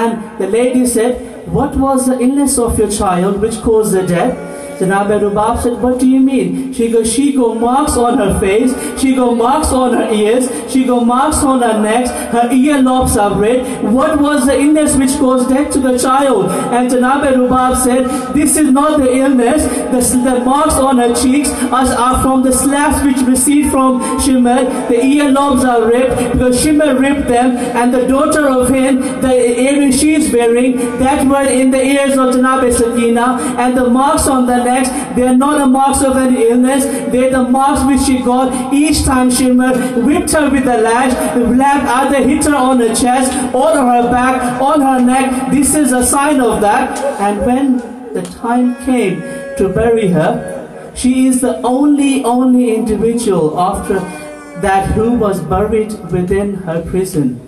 And 0.00 0.40
the 0.40 0.50
lady 0.56 0.86
said, 0.96 1.28
What 1.54 1.74
was 1.76 2.06
the 2.06 2.18
illness 2.24 2.56
of 2.58 2.78
your 2.78 2.88
child 2.88 3.40
which 3.42 3.56
caused 3.62 3.92
the 3.92 4.02
death? 4.10 4.51
Janab 4.78 5.20
Rubab 5.20 5.62
said, 5.62 5.80
What 5.80 5.98
do 5.98 6.08
you 6.08 6.20
mean? 6.20 6.72
She 6.72 6.90
goes, 6.90 7.12
She 7.12 7.32
got 7.34 7.58
marks 7.58 7.92
on 7.96 8.18
her 8.18 8.38
face, 8.40 8.72
she 9.00 9.14
got 9.14 9.36
marks 9.36 9.68
on 9.68 9.94
her 9.94 10.10
ears, 10.12 10.48
she 10.72 10.84
got 10.84 11.06
marks 11.06 11.38
on 11.38 11.62
her 11.62 11.80
neck, 11.80 12.06
her 12.32 12.48
earlobes 12.48 13.16
are 13.16 13.38
red. 13.38 13.84
What 13.92 14.20
was 14.20 14.46
the 14.46 14.58
illness 14.58 14.96
which 14.96 15.10
caused 15.18 15.48
death 15.48 15.72
to 15.74 15.80
the 15.80 15.98
child? 15.98 16.46
And 16.76 16.90
Janab 16.90 17.22
Rubab 17.34 17.76
said, 17.82 18.34
This 18.34 18.56
is 18.56 18.70
not 18.70 19.00
the 19.00 19.14
illness, 19.16 19.62
the, 19.92 20.18
the 20.30 20.44
marks 20.44 20.74
on 20.74 20.98
her 20.98 21.14
cheeks 21.14 21.50
are, 21.70 21.86
are 21.86 22.22
from 22.22 22.42
the 22.42 22.52
slaps 22.52 23.04
which 23.04 23.26
receive 23.26 23.70
from 23.70 24.00
Shimmer. 24.20 24.64
The 24.88 24.96
earlobes 24.96 25.64
are 25.64 25.86
ripped 25.86 26.32
because 26.32 26.60
Shimmer 26.60 26.98
ripped 26.98 27.28
them, 27.28 27.56
and 27.56 27.92
the 27.92 28.06
daughter 28.06 28.48
of 28.48 28.68
him, 28.68 29.00
the 29.20 29.60
earring 29.60 29.92
she 29.92 30.14
is 30.14 30.32
wearing, 30.32 30.76
that 30.98 31.26
were 31.26 31.48
in 31.48 31.70
the 31.70 31.82
ears 31.82 32.12
of 32.12 32.34
Janab 32.34 32.72
Sakina, 32.72 33.38
and 33.58 33.76
the 33.76 33.88
marks 33.88 34.26
on 34.26 34.46
the 34.64 34.70
neck, 34.70 35.16
they 35.16 35.26
are 35.26 35.36
not 35.36 35.58
the 35.58 35.66
marks 35.66 36.02
of 36.02 36.16
any 36.16 36.48
illness, 36.48 36.84
they 37.12 37.28
are 37.28 37.30
the 37.30 37.42
marks 37.42 37.84
which 37.84 38.00
she 38.06 38.22
got 38.22 38.72
each 38.72 39.04
time 39.04 39.30
Shimmer 39.30 39.72
whipped 40.02 40.32
her 40.32 40.50
with 40.50 40.64
the 40.64 40.78
lash, 40.78 41.12
the 41.34 41.46
lamp 41.46 41.88
either 41.88 42.26
hit 42.26 42.44
her 42.44 42.54
on 42.54 42.78
her 42.78 42.94
chest, 42.94 43.32
on 43.54 43.76
her 43.76 44.10
back, 44.10 44.60
on 44.60 44.80
her 44.80 45.00
neck. 45.04 45.50
This 45.50 45.74
is 45.74 45.92
a 45.92 46.04
sign 46.04 46.40
of 46.40 46.60
that. 46.60 46.98
And 47.20 47.46
when 47.46 48.12
the 48.12 48.22
time 48.22 48.74
came 48.84 49.20
to 49.56 49.68
bury 49.74 50.08
her, 50.08 50.92
she 50.94 51.26
is 51.26 51.40
the 51.40 51.60
only, 51.62 52.24
only 52.24 52.74
individual 52.74 53.58
after 53.58 54.00
that 54.60 54.90
who 54.92 55.12
was 55.12 55.40
buried 55.40 55.92
within 56.10 56.54
her 56.54 56.82
prison. 56.82 57.40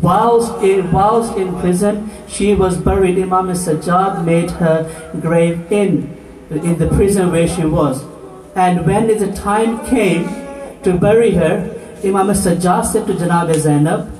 Whilst 0.00 0.62
in, 0.62 0.90
whilst 0.92 1.36
in 1.36 1.58
prison, 1.60 2.10
she 2.28 2.54
was 2.54 2.76
buried. 2.76 3.18
Imam 3.18 3.48
Sajjad 3.48 4.24
made 4.24 4.50
her 4.52 5.10
grave 5.20 5.70
in, 5.72 6.14
in 6.50 6.78
the 6.78 6.88
prison 6.88 7.30
where 7.30 7.48
she 7.48 7.64
was. 7.64 8.04
And 8.54 8.86
when 8.86 9.06
the 9.08 9.32
time 9.32 9.84
came 9.86 10.24
to 10.82 10.96
bury 10.98 11.32
her, 11.32 11.70
Imam 12.04 12.28
Sajjad 12.28 12.84
said 12.84 13.06
to 13.06 13.14
Janab 13.14 13.54
Zainab, 13.54 14.10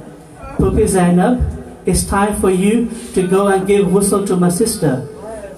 Pupi 0.56 0.88
Zainab, 0.88 1.54
it's 1.86 2.04
time 2.04 2.40
for 2.40 2.50
you 2.50 2.90
to 3.12 3.26
go 3.28 3.48
and 3.48 3.66
give 3.66 3.86
ghusl 3.86 4.26
to 4.26 4.36
my 4.36 4.48
sister. 4.48 5.06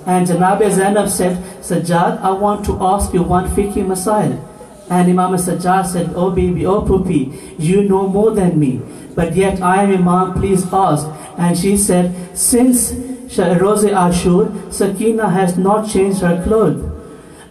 And 0.07 0.27
Janab 0.27 0.69
Zainab 0.71 1.09
said, 1.09 1.37
Sajjad, 1.63 2.21
I 2.21 2.31
want 2.33 2.67
to 2.67 2.77
ask 2.81 3.15
you 3.15 3.23
one 3.23 3.49
fiqh 3.51 3.75
masail. 3.75 4.43
And 4.91 5.09
Imam 5.11 5.33
Sajjad 5.33 5.87
said, 5.87 6.13
Oh 6.15 6.31
baby, 6.31 6.67
oh 6.67 6.83
Pupi, 6.83 7.55
you 7.59 7.83
know 7.89 8.07
more 8.09 8.33
than 8.33 8.59
me. 8.59 8.81
But 9.15 9.35
yet 9.35 9.61
I 9.63 9.83
am 9.85 9.93
Imam, 9.93 10.35
please 10.35 10.65
ask. 10.73 11.07
And 11.39 11.59
she 11.59 11.77
said, 11.77 12.37
Since 12.37 12.93
Rose 13.61 13.87
Ashur, 13.87 14.53
Sakina 14.71 15.29
has 15.31 15.59
not 15.59 15.89
changed 15.89 16.21
her 16.21 16.43
clothes. 16.45 16.96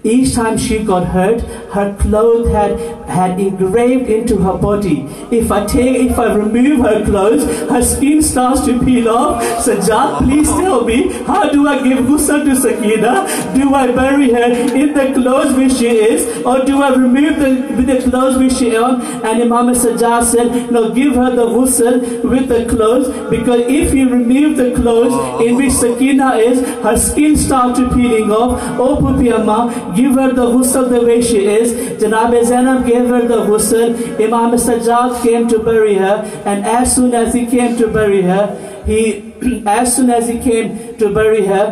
Each 0.06 0.36
time 0.36 0.58
she 0.58 0.84
got 0.84 1.08
hurt, 1.08 1.42
her 1.76 1.96
clothes 2.00 2.50
had, 2.50 2.80
had 3.10 3.40
engraved 3.40 4.08
into 4.08 4.38
her 4.38 4.56
body. 4.56 4.98
If 5.32 5.52
I 5.52 5.66
take, 5.66 6.12
if 6.12 6.20
I 6.20 6.34
remove 6.34 6.86
her 6.86 7.04
clothes, 7.04 7.44
her 7.70 7.82
skin 7.82 8.22
starts 8.22 8.66
to 8.66 8.80
peel 8.84 9.10
off. 9.10 9.42
Sajjad, 9.66 10.20
please 10.20 10.48
tell 10.50 10.86
me, 10.86 11.12
how 11.24 11.50
do 11.50 11.68
I 11.68 11.82
give 11.84 12.06
ghusl 12.06 12.46
to 12.46 12.56
Sakina? 12.56 13.14
Do 13.56 13.74
I 13.74 13.92
bury 13.92 14.30
her 14.32 14.52
in 14.82 14.94
the 14.94 15.12
clothes 15.16 15.56
which 15.56 15.74
she 15.80 15.88
is, 15.88 16.46
or 16.46 16.64
do 16.64 16.84
I 16.84 16.94
remove 16.94 17.40
the, 17.40 17.76
with 17.76 17.88
the 17.88 18.10
clothes 18.10 18.38
which 18.38 18.54
she 18.54 18.76
on? 18.78 19.02
And 19.02 19.42
Imam 19.42 19.74
Sajjad 19.74 20.24
said, 20.24 20.72
no, 20.72 20.94
give 20.94 21.16
her 21.16 21.36
the 21.36 21.48
ghusl 21.48 22.24
with 22.30 22.48
the 22.48 22.66
clothes, 22.66 23.08
because 23.32 23.62
if 23.62 23.92
you 23.94 24.08
remove 24.10 24.58
the 24.58 24.76
clothes 24.76 25.42
in 25.42 25.56
which 25.56 25.74
Sakina 25.74 26.36
is, 26.36 26.62
her 26.84 26.96
skin 26.96 27.36
starts 27.36 27.80
to 27.80 27.90
peeling 27.90 28.32
off. 28.32 28.62
Oh, 28.80 28.98
Pupi 28.98 29.34
Amma, 29.34 29.94
give 29.96 30.14
her 30.16 30.32
the 30.34 30.46
ghusl 30.46 30.90
the 30.90 31.02
way 31.06 31.22
she 31.22 31.46
is. 31.46 31.74
Janab 32.02 32.36
Zainab 32.46 32.86
gave 32.86 33.08
her 33.08 33.28
the 33.28 33.42
ghusl. 33.50 33.96
Imam 34.20 34.52
Sajjad 34.68 35.22
came 35.24 35.48
to 35.48 35.60
bury 35.60 35.96
her, 35.96 36.16
and 36.46 36.66
as 36.66 36.96
soon 36.96 37.14
as 37.14 37.34
he 37.34 37.46
came 37.46 37.78
to 37.78 37.88
bury 37.88 38.22
her, 38.22 38.44
he, 38.86 39.34
as 39.66 39.96
soon 39.96 40.10
as 40.10 40.28
he 40.28 40.40
came 40.40 40.98
to 40.98 41.14
bury 41.14 41.46
her, 41.46 41.66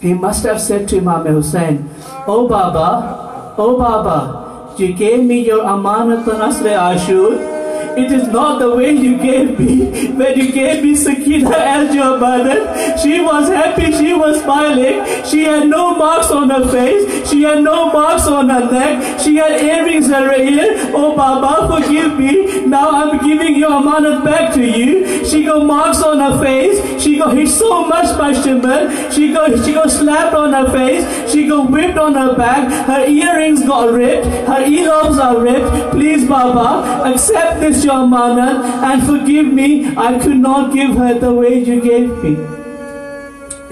he 0.00 0.14
must 0.14 0.44
have 0.44 0.60
said 0.60 0.88
to 0.88 0.98
Imam 0.98 1.26
Hussein, 1.26 1.90
Oh 2.26 2.48
Baba, 2.48 3.54
oh 3.58 3.76
Baba, 3.76 4.74
you 4.78 4.94
gave 4.94 5.24
me 5.24 5.44
your 5.46 5.64
amanat 5.64 6.24
Nasre 6.24 6.72
Ashur. 6.72 7.59
It 7.96 8.12
is 8.12 8.28
not 8.28 8.58
the 8.60 8.74
way 8.74 8.92
you 8.92 9.16
gave 9.18 9.58
me. 9.58 10.12
When 10.12 10.38
you 10.38 10.52
gave 10.52 10.82
me 10.82 10.94
Sakina 10.94 11.50
as 11.50 11.94
your 11.94 12.18
mother, 12.18 12.98
she 12.98 13.20
was 13.20 13.48
happy, 13.48 13.92
she 13.92 14.12
was 14.14 14.42
smiling. 14.42 15.24
She 15.24 15.44
had 15.44 15.68
no 15.68 15.94
marks 15.96 16.30
on 16.30 16.50
her 16.50 16.68
face, 16.68 17.28
she 17.28 17.42
had 17.42 17.62
no 17.62 17.92
marks 17.92 18.26
on 18.26 18.48
her 18.48 18.70
neck, 18.70 19.20
she 19.20 19.36
had 19.36 19.60
earrings 19.60 20.06
in 20.06 20.12
her 20.12 20.34
ear. 20.34 20.92
Oh 20.94 21.16
Baba, 21.16 21.80
forgive 21.80 22.18
me. 22.18 22.66
Now 22.66 22.90
I'm 22.90 23.18
giving 23.26 23.56
your 23.56 23.70
amanat 23.70 24.24
back 24.24 24.54
to 24.54 24.64
you. 24.64 25.24
She 25.24 25.44
got 25.44 25.64
marks 25.66 26.02
on 26.02 26.20
her 26.20 26.42
face, 26.42 27.02
she 27.02 27.18
got 27.18 27.36
hit 27.36 27.48
so 27.48 27.86
much 27.86 28.16
by 28.18 28.32
Shimon, 28.32 29.10
she 29.10 29.32
got 29.32 29.64
she 29.64 29.72
got 29.74 29.90
slapped 29.90 30.34
on 30.34 30.52
her 30.52 30.70
face, 30.72 31.32
she 31.32 31.48
got 31.48 31.70
whipped 31.70 31.98
on 31.98 32.14
her 32.14 32.36
back, 32.36 32.86
her 32.86 33.06
earrings 33.06 33.64
got 33.64 33.92
ripped, 33.92 34.26
her 34.26 34.64
earlobes 34.64 35.18
are 35.18 35.40
ripped. 35.40 35.90
Please, 35.92 36.28
Baba, 36.28 37.10
accept 37.12 37.60
this 37.60 37.84
your 37.90 38.06
amanat 38.06 38.56
and 38.88 39.06
forgive 39.10 39.52
me. 39.60 39.68
I 39.96 40.18
could 40.18 40.40
not 40.48 40.72
give 40.72 40.96
her 40.96 41.14
the 41.18 41.32
way 41.32 41.54
you 41.58 41.80
gave 41.80 42.10
me. 42.22 42.32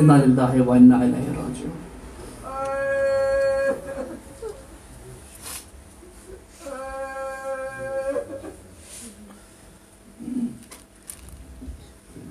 Inna 0.00 0.16
lillahi 0.24 0.64
wa 0.70 0.76
inna 0.76 1.02
ilayhi 1.09 1.37
raji'un. 1.40 1.74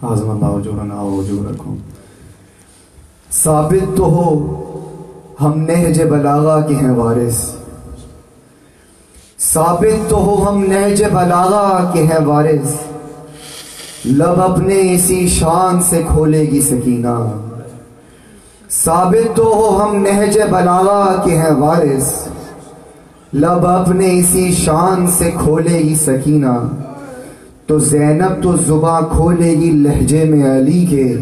اعظم 0.08 0.30
اللہ 0.30 0.58
اجورنا 0.58 1.02
و 1.02 1.19
اجورکم 1.19 1.78
ثابت 3.34 3.95
تو 3.97 4.06
ہو 4.15 4.28
ہم 5.41 5.58
نہج 5.62 6.02
بلاغا 6.10 6.60
کے 6.67 6.76
ہیں 6.76 6.91
وارث 6.97 7.39
ثابت 9.39 10.10
تو 10.10 10.17
ہو 10.17 10.50
ہم 10.50 10.63
نہج 10.63 11.04
بلاغا 11.04 11.91
کے 11.93 12.04
ہیں 12.04 12.26
وارث۔ 12.26 12.73
لب 14.06 14.41
اپنے 14.41 14.93
اسی 14.93 15.28
شان 15.28 15.82
سے 15.82 16.04
کھولے 16.08 16.39
گی 16.39 16.62
سکینہ۔ 16.62 17.32
ثابت 18.71 19.36
تو 19.36 19.43
ہو 19.43 19.84
ہم 19.84 19.95
نہج 19.95 20.39
بلاغا 20.50 21.21
کے 21.23 21.38
ہیں 21.38 21.52
وارث۔ 21.52 22.28
لب 23.34 23.67
اپنے 23.67 24.19
اسی 24.19 24.52
شان 24.52 25.08
سے 25.08 25.32
کھولے 25.32 25.80
گی 25.80 25.95
سکینہ۔ 25.95 26.67
تو 27.67 27.80
زینب 27.80 28.43
تو 28.43 28.56
زباں 28.56 29.02
کھولے 29.02 29.52
گی 29.52 29.71
لہجے 29.71 30.23
میں 30.23 30.58
علی 30.58 30.86
کے۔ 30.86 31.17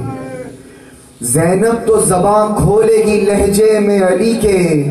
زینب 1.22 1.88
تو 1.88 2.02
زباں 2.02 2.58
کھولے 2.58 3.04
گی 3.06 3.22
لہجے 3.22 3.80
میں 3.80 4.02
علی 4.08 4.34
کے۔ 4.42 4.84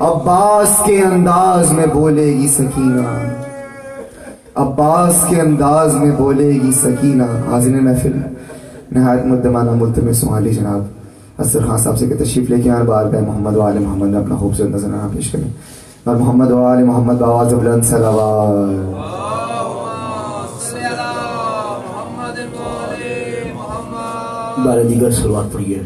عباس 0.00 0.82
کے 0.84 1.02
انداز 1.02 1.72
میں 1.72 1.86
بولے 1.86 2.26
گی 2.26 2.48
سکینہ۔ 2.48 3.00
عباس 4.54 5.24
کے 5.28 5.40
انداز 5.40 5.94
میں 5.94 6.10
بولے 6.18 6.48
گی 6.48 6.72
سکینہ۔ 6.72 7.22
حاضر 7.22 7.80
محفل۔ 7.80 8.12
نہایت 8.92 9.26
مدمانہ 9.26 9.70
ملتمس 9.70 10.18
سمالی 10.18 10.50
جناب۔ 10.50 10.82
اصر 11.38 11.66
خان 11.66 11.78
صاحب 11.78 11.98
سے 11.98 12.06
کہ 12.06 12.24
تشریف 12.24 12.50
لے 12.50 12.60
کے 12.60 12.70
آئے 12.70 12.82
بار 12.82 13.06
بے 13.06 13.20
محمد 13.20 13.56
و 13.56 13.62
آل 13.62 13.78
محمد 13.78 14.06
نے 14.06 14.16
اپنا 14.16 14.36
خوبصورت 14.36 14.70
نظرانہ 14.70 15.14
پیش 15.14 15.30
کریں۔ 15.30 15.50
اور 16.04 16.16
محمد 16.16 16.50
و 16.50 16.64
آل 16.64 16.82
محمد 16.82 17.14
باواز 17.14 17.54
بلند 17.54 17.82
صلوات۔ 17.82 18.98
بارہ 24.66 24.82
دیگر 24.82 25.10
سلوات 25.10 25.52
پڑھیے۔ 25.52 25.82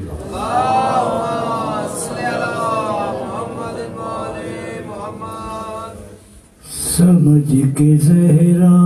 سمجھ 6.92 7.54
کے 7.76 7.96
زہرا 7.96 8.78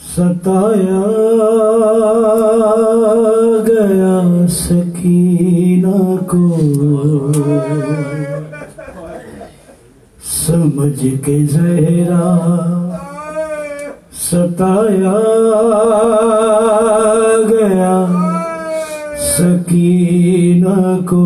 ستایا 0.00 1.00
گیا 3.66 4.46
سکینہ 4.50 6.16
کو 6.26 6.48
سمجھ 10.26 11.06
کے 11.24 11.38
زہرا 11.46 12.26
ستایا 14.22 15.18
گیا 17.48 17.94
سکینہ 19.28 20.96
کو 21.06 21.22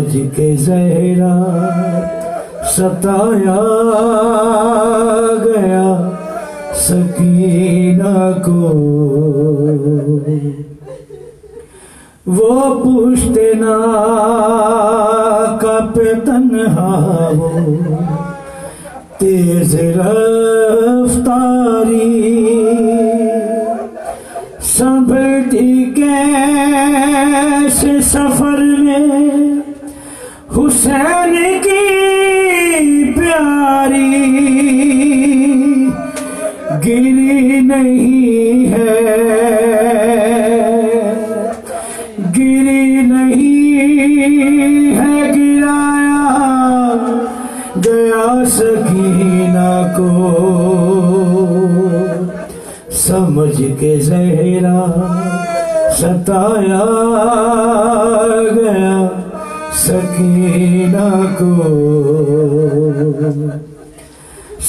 بج 0.00 0.16
کے 0.36 0.54
زہرہ 0.56 1.32
ستایا 2.76 3.56
گیا، 5.44 6.10
سکینہ 6.74 8.30
کو۔ 8.44 8.70
وہ 12.26 12.60
پوچھتے 12.74 13.52
نا 13.54 13.76
کپ 15.60 15.98
تنہا 16.24 17.30
وہ 17.36 17.50
تیز 19.18 19.74
رفتاری 19.74 21.10
مجھ 53.34 53.62
کے 53.78 53.96
زہرہ 54.00 54.80
ستایا 55.98 56.84
گیا 58.54 58.96
سکینہ 59.76 61.08
کو۔ 61.38 61.54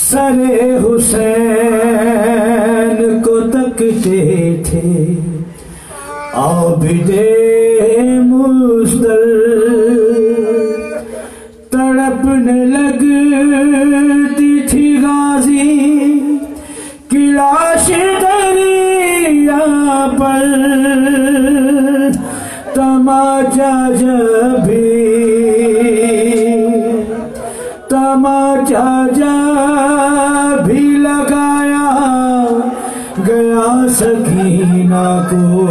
سر 0.02 0.38
حسین 0.84 1.80
کو 3.24 3.40
تکتے 3.52 4.22
تھے 4.66 4.90
آبدے 6.34 7.41
پر 20.22 22.12
تماچا 22.74 23.72
جبھی 23.96 24.90
تماچا 27.90 28.90
جبھی 29.16 30.86
لگایا 30.98 31.88
گیا 33.28 33.66
سکینہ 33.98 35.06
کو 35.30 35.68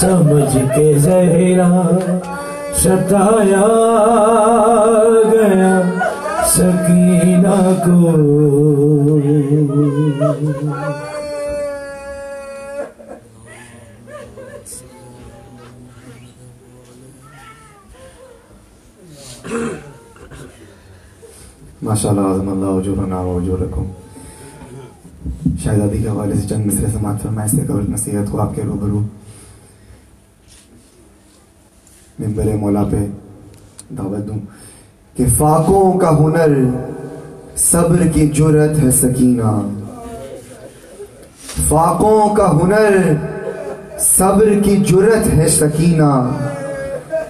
سمجھ 0.00 0.56
کے 0.74 0.92
زہرہ 0.98 1.82
ستایا 2.82 3.66
گیا 5.32 5.80
سکینہ 6.48 7.58
کو 7.84 8.16
ماشاء 21.88 22.10
اللہ 22.10 22.20
عظم 22.20 22.48
اللہ 22.48 22.66
وجور 22.66 22.96
و 22.96 23.34
وجور 23.34 23.58
رکھوں 23.58 23.84
شہزادی 25.64 25.98
کے 25.98 26.08
حوالے 26.08 26.34
سے 26.34 26.48
چند 26.48 26.66
مصر 26.66 26.84
سماعت 26.98 27.22
فرمائے 27.22 27.48
سے 27.48 27.56
قبل 27.66 27.92
نصیحت 27.92 28.32
کو 28.32 28.40
آپ 28.40 28.54
کے 28.54 28.62
روبرو 28.62 28.98
ممبر 32.18 32.44
مولا 32.56 32.84
پہ 32.84 33.06
دعوت 33.98 34.28
دوں 34.28 34.38
کہ 35.16 35.24
فاقوں 35.38 35.98
کا 35.98 36.18
ہنر 36.18 36.48
صبر 37.56 38.06
کی 38.14 38.26
جرت 38.26 38.78
ہے 38.78 38.90
سکینہ۔ 38.90 39.68
فاقوں 41.68 42.34
کا 42.34 42.50
ہنر 42.50 43.14
صبر 43.98 44.52
کی 44.64 44.76
جرت 44.76 45.34
ہے 45.34 45.48
سکینہ۔ 45.48 46.30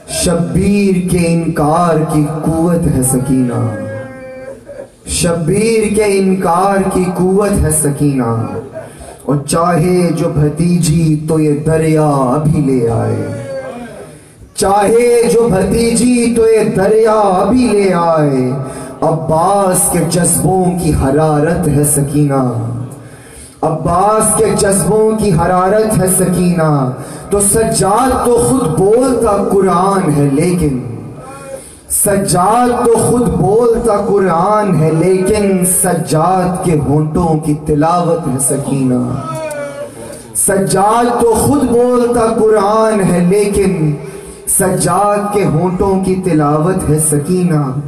شبیر 0.09 1.09
کے 1.11 1.27
انکار 1.27 1.97
کی 2.12 2.27
قوت 2.44 2.97
ہے 2.97 3.03
سکینہ۔ 3.03 3.88
شبیر 5.09 5.94
کے 5.94 6.05
انکار 6.05 6.90
کی 6.94 7.05
قوت 7.14 7.64
ہے 7.64 7.71
سکینہ۔ 7.71 8.47
اور 9.23 9.37
چاہے 9.47 10.11
جو 10.12 10.29
بھتیجی 10.29 11.16
تو 11.29 11.40
یہ 11.40 11.53
دریا 11.66 12.09
ابھی 12.09 12.61
لے 12.61 12.90
آئے۔ 12.90 13.44
چاہے 14.55 15.23
جو 15.33 15.49
بھتیجی 15.49 16.35
تو 16.37 16.49
یہ 16.49 16.64
دریا 16.77 17.12
ابھی 17.12 17.68
لے 17.73 17.92
آئے۔ 17.94 18.51
عباس 19.01 19.92
کے 19.92 19.99
جذبوں 20.11 20.64
کی 20.83 20.90
حرارت 20.90 21.68
ہے 21.68 21.85
سکینہ۔ 21.85 22.53
عباس 23.62 24.38
کے 24.38 24.47
جذبوں 24.59 25.18
کی 25.18 25.33
حرارت 25.33 25.99
ہے 25.99 26.07
سکینہ۔ 26.18 26.90
تو 27.31 27.40
سجاد 27.40 28.27
تو 28.27 28.47
خود 28.49 28.79
بولتا 28.79 29.44
قرآن 29.53 30.12
ہے، 30.12 30.29
لیکن 30.33 30.97
سجاد 32.04 32.87
تو 32.87 32.94
خود 33.11 33.28
بولتا 33.28 33.96
قرآن 33.96 34.82
ہے، 34.82 34.90
لیکن 34.98 35.64
سجاد 35.82 36.64
کے 36.64 36.78
ہونٹوں 36.88 37.38
کی 37.38 37.54
تلاوت 37.66 38.28
ہے 38.28 38.38
سکینہ۔ 38.38 39.14
سجاد 40.34 41.20
تو 41.20 41.34
خود 41.34 41.62
بولتا 41.62 42.26
قرآن 42.40 43.03
ہے، 43.03 43.18
لیکن 43.28 43.92
سجاد 44.49 45.34
کے 45.34 45.44
ہونٹوں 45.44 46.05
کی 46.05 46.22
تلاوت 46.24 46.90
ہے 46.90 46.99
سکینہ۔ 46.99 47.80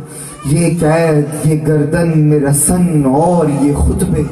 یہ 0.47 0.69
قید، 0.81 1.47
یہ 1.47 1.67
گردن 1.67 2.19
میں 2.19 2.41
رسن 2.41 3.03
اور 3.05 3.65
یہ 3.65 3.75
خطبے۔ 3.75 4.23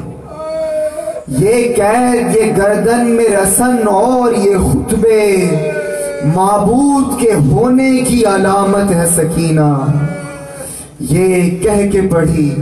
یہ 1.27 1.73
قید، 1.75 2.35
یہ 2.35 2.51
گردن 2.57 3.05
میں 3.05 3.29
رسن 3.29 3.87
اور 3.87 4.31
یہ 4.31 4.57
خطبے۔ 4.57 5.47
معبود 6.25 7.19
کے 7.19 7.33
ہونے 7.33 8.01
کی 8.07 8.25
علامت 8.25 8.91
ہے 8.91 9.05
سکینہ۔ 9.15 9.85
یہ 10.99 11.57
کہہ 11.57 11.91
کے 11.91 12.01
پڑھی 12.01 12.55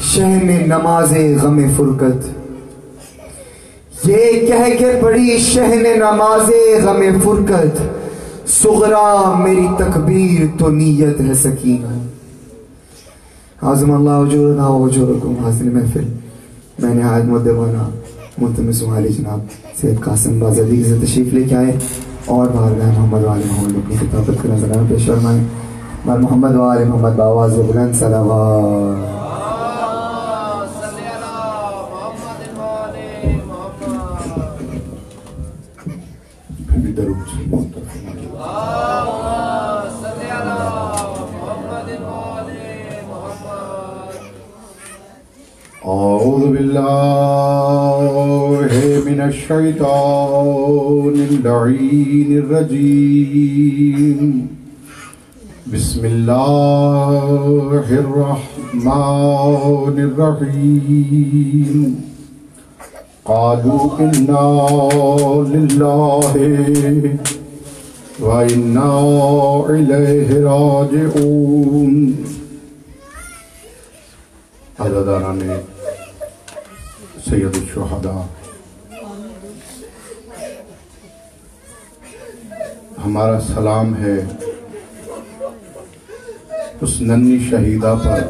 شہن 0.00 0.62
نماز 0.66 1.12
غم 1.42 1.60
فرقت۔ 1.76 2.28
یہ 4.08 4.46
کہہ 4.46 4.78
کے 4.78 4.98
پڑھی 5.02 5.38
شہن 5.38 5.84
نماز 5.96 6.50
غم 6.84 7.02
فرقت۔ 7.24 7.82
سغرا 8.48 9.34
میری 9.38 9.66
تکبیر 9.78 10.58
تو 10.58 10.68
نیت 10.68 11.20
ہے 11.20 11.34
سکینہ۔ 11.34 12.06
عظم 13.62 13.90
اللہ 13.90 14.10
عجورنا 14.10 14.66
عجورکم 14.68 15.34
حاصل 15.44 15.68
محفل۔ 15.68 16.04
میں 16.78 16.94
نے 16.94 17.02
آیت 17.02 17.24
مدبانہ 17.24 17.88
ملتمس 18.38 18.82
علی 18.96 19.08
جناب 19.08 19.40
سید 19.80 20.00
قاسم 20.00 20.40
بازلی 20.40 20.84
سے 20.84 20.96
تشریف 21.02 21.34
لے 21.34 21.42
کے 21.42 21.56
آئے۔ 21.56 21.76
اور 22.26 22.46
بارگاہ 22.48 22.98
محمد 22.98 23.24
وال 23.24 23.42
محمد 23.50 23.76
اپنی 23.76 23.96
خطابت 23.96 24.42
کا 24.42 24.54
نظرانہ 24.54 24.88
پیش 24.88 25.06
فرمائیں۔ 25.06 25.44
بار 26.06 26.18
محمد 26.18 26.54
وال 26.54 26.84
محمد 26.84 27.16
باواز 27.16 27.58
بلند 27.58 27.94
صلوات۔ 27.94 29.14
درود 36.96 37.16
سے 37.16 37.44
محترم 37.46 37.83
الشيطان 49.34 51.14
اللعين 51.30 52.30
الرجيم. 52.42 54.20
بسم 55.74 56.02
الله 56.04 57.24
الرحمن 58.04 59.96
الرحيم. 60.08 61.78
قالوا 63.24 63.84
إنا 64.06 64.48
لله 65.54 66.32
وإنا 68.20 68.92
إليه 69.70 70.28
راجعون. 70.52 71.92
عزاداران 74.80 75.40
سید 77.30 77.54
الشہداء 77.56 78.43
ہمارا 83.04 83.40
سلام 83.40 83.94
ہے 83.96 84.14
اس 86.80 87.00
ننی 87.00 87.38
شہیدہ 87.50 87.94
پر، 88.04 88.20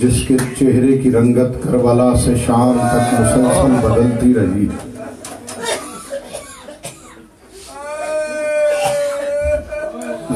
جس 0.00 0.22
کے 0.28 0.36
چہرے 0.58 0.96
کی 0.98 1.12
رنگت 1.12 1.62
کربلا 1.62 2.14
سے 2.24 2.34
شام 2.46 2.78
تک 2.92 3.20
مسلسل 3.20 3.74
بدلتی 3.82 4.32
رہی۔ 4.34 4.66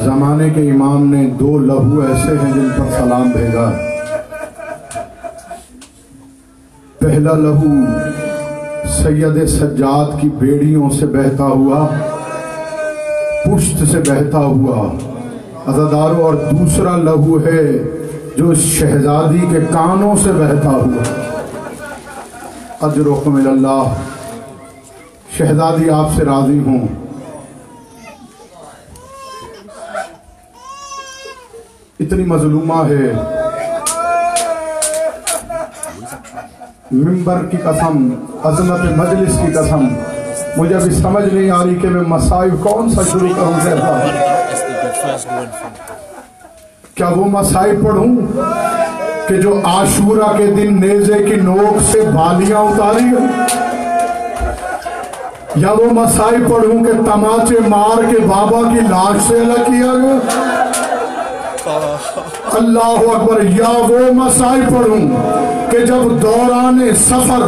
زمانے 0.03 0.49
کے 0.49 0.69
امام 0.71 1.13
نے 1.13 1.25
دو 1.39 1.57
لہو 1.59 2.01
ایسے 2.01 2.35
ہیں 2.43 2.53
جن 2.53 2.69
پر 2.77 2.91
سلام 2.97 3.31
بھیجا۔ 3.31 3.69
پہلا 6.99 7.33
لہو 7.37 7.73
سید 8.97 9.45
سجاد 9.49 10.19
کی 10.21 10.29
بیڑیوں 10.39 10.89
سے 10.89 11.05
بہتا 11.05 11.43
ہوا 11.43 11.87
پشت 13.47 13.91
سے 13.91 13.99
بہتا 13.99 14.37
ہوا۔ 14.37 14.91
عزاداروں 15.67 16.23
اور 16.23 16.33
دوسرا 16.33 16.97
لہو 16.97 17.39
ہے 17.39 17.77
جو 18.37 18.49
اس 18.49 18.57
شہزادی 18.57 19.45
کے 19.51 19.59
کانوں 19.71 20.15
سے 20.15 20.31
بہتا 20.31 20.69
ہوا۔ 20.69 21.03
اجرکم 22.81 23.35
اللہ 23.35 23.93
شہزادی 25.37 25.89
آپ 25.89 26.09
سے 26.15 26.25
راضی 26.25 26.59
ہوں۔ 26.59 26.87
اتنی 31.99 32.23
مظلومہ 32.25 32.85
ہے۔ 32.89 33.13
ممبر 36.91 37.45
کی 37.51 37.57
قسم، 37.57 38.09
عظمت 38.43 38.79
مجلس 38.79 39.37
کی 39.37 39.51
قسم۔ 39.51 39.87
مجھے 40.57 40.75
ابھی 40.75 40.95
سمجھ 40.95 41.23
نہیں 41.25 41.49
آ 41.51 41.63
رہی 41.63 41.75
کہ 41.81 41.89
میں 41.89 42.01
مسائب 42.07 42.61
کون 42.63 42.89
سا 42.89 43.01
شروع 43.11 43.33
کروں 43.35 43.59
کیسا 43.63 45.41
کیا 46.95 47.07
وہ 47.15 47.25
مسائب 47.31 47.83
پڑھوں 47.85 48.07
کہ 49.27 49.41
جو 49.41 49.53
عاشورہ 49.65 50.31
کے 50.37 50.45
دن 50.55 50.79
نیزے 50.81 51.23
کی 51.23 51.35
نوک 51.41 51.81
سے 51.91 52.01
بالیاں 52.15 52.61
اتاری 52.61 53.05
یا 55.61 55.71
وہ 55.71 55.91
مسائب 55.93 56.49
پڑھوں 56.51 56.83
کہ 56.83 56.91
تماچے 57.05 57.59
مار 57.67 58.03
کے 58.11 58.25
بابا 58.27 58.61
کی 58.71 58.87
لاش 58.89 59.21
سے 59.27 59.39
الگ 59.39 59.63
کیا 59.65 59.93
گیا؟ 59.93 60.17
اللہ 61.67 62.99
اکبر، 63.11 63.41
یا 63.57 63.69
وہ 63.89 63.99
مسائل 64.13 64.61
پڑھوں 64.69 65.71
کہ 65.71 65.79
جب 65.85 66.21
دوران 66.21 66.79
سفر 66.99 67.41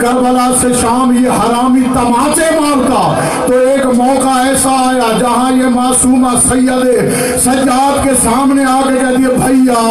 کربلا 0.00 0.46
سے 0.60 0.72
شام 0.80 1.12
یہ 1.24 1.30
حرامی 1.30 1.82
تماچے 1.94 2.48
مارتا 2.60 3.02
تو 3.46 3.58
ایک 3.68 3.84
موقع 3.86 4.38
ایسا 4.38 4.70
آیا 4.86 5.10
جہاں 5.18 5.50
یہ 5.52 5.68
معصومہ 5.74 6.34
سید 6.48 6.84
سجاد 7.44 8.04
کے 8.04 8.14
سامنے 8.22 8.64
آگے 8.64 8.98
کہہ 8.98 9.16
دیا 9.16 9.36
بھئیا 9.44 9.82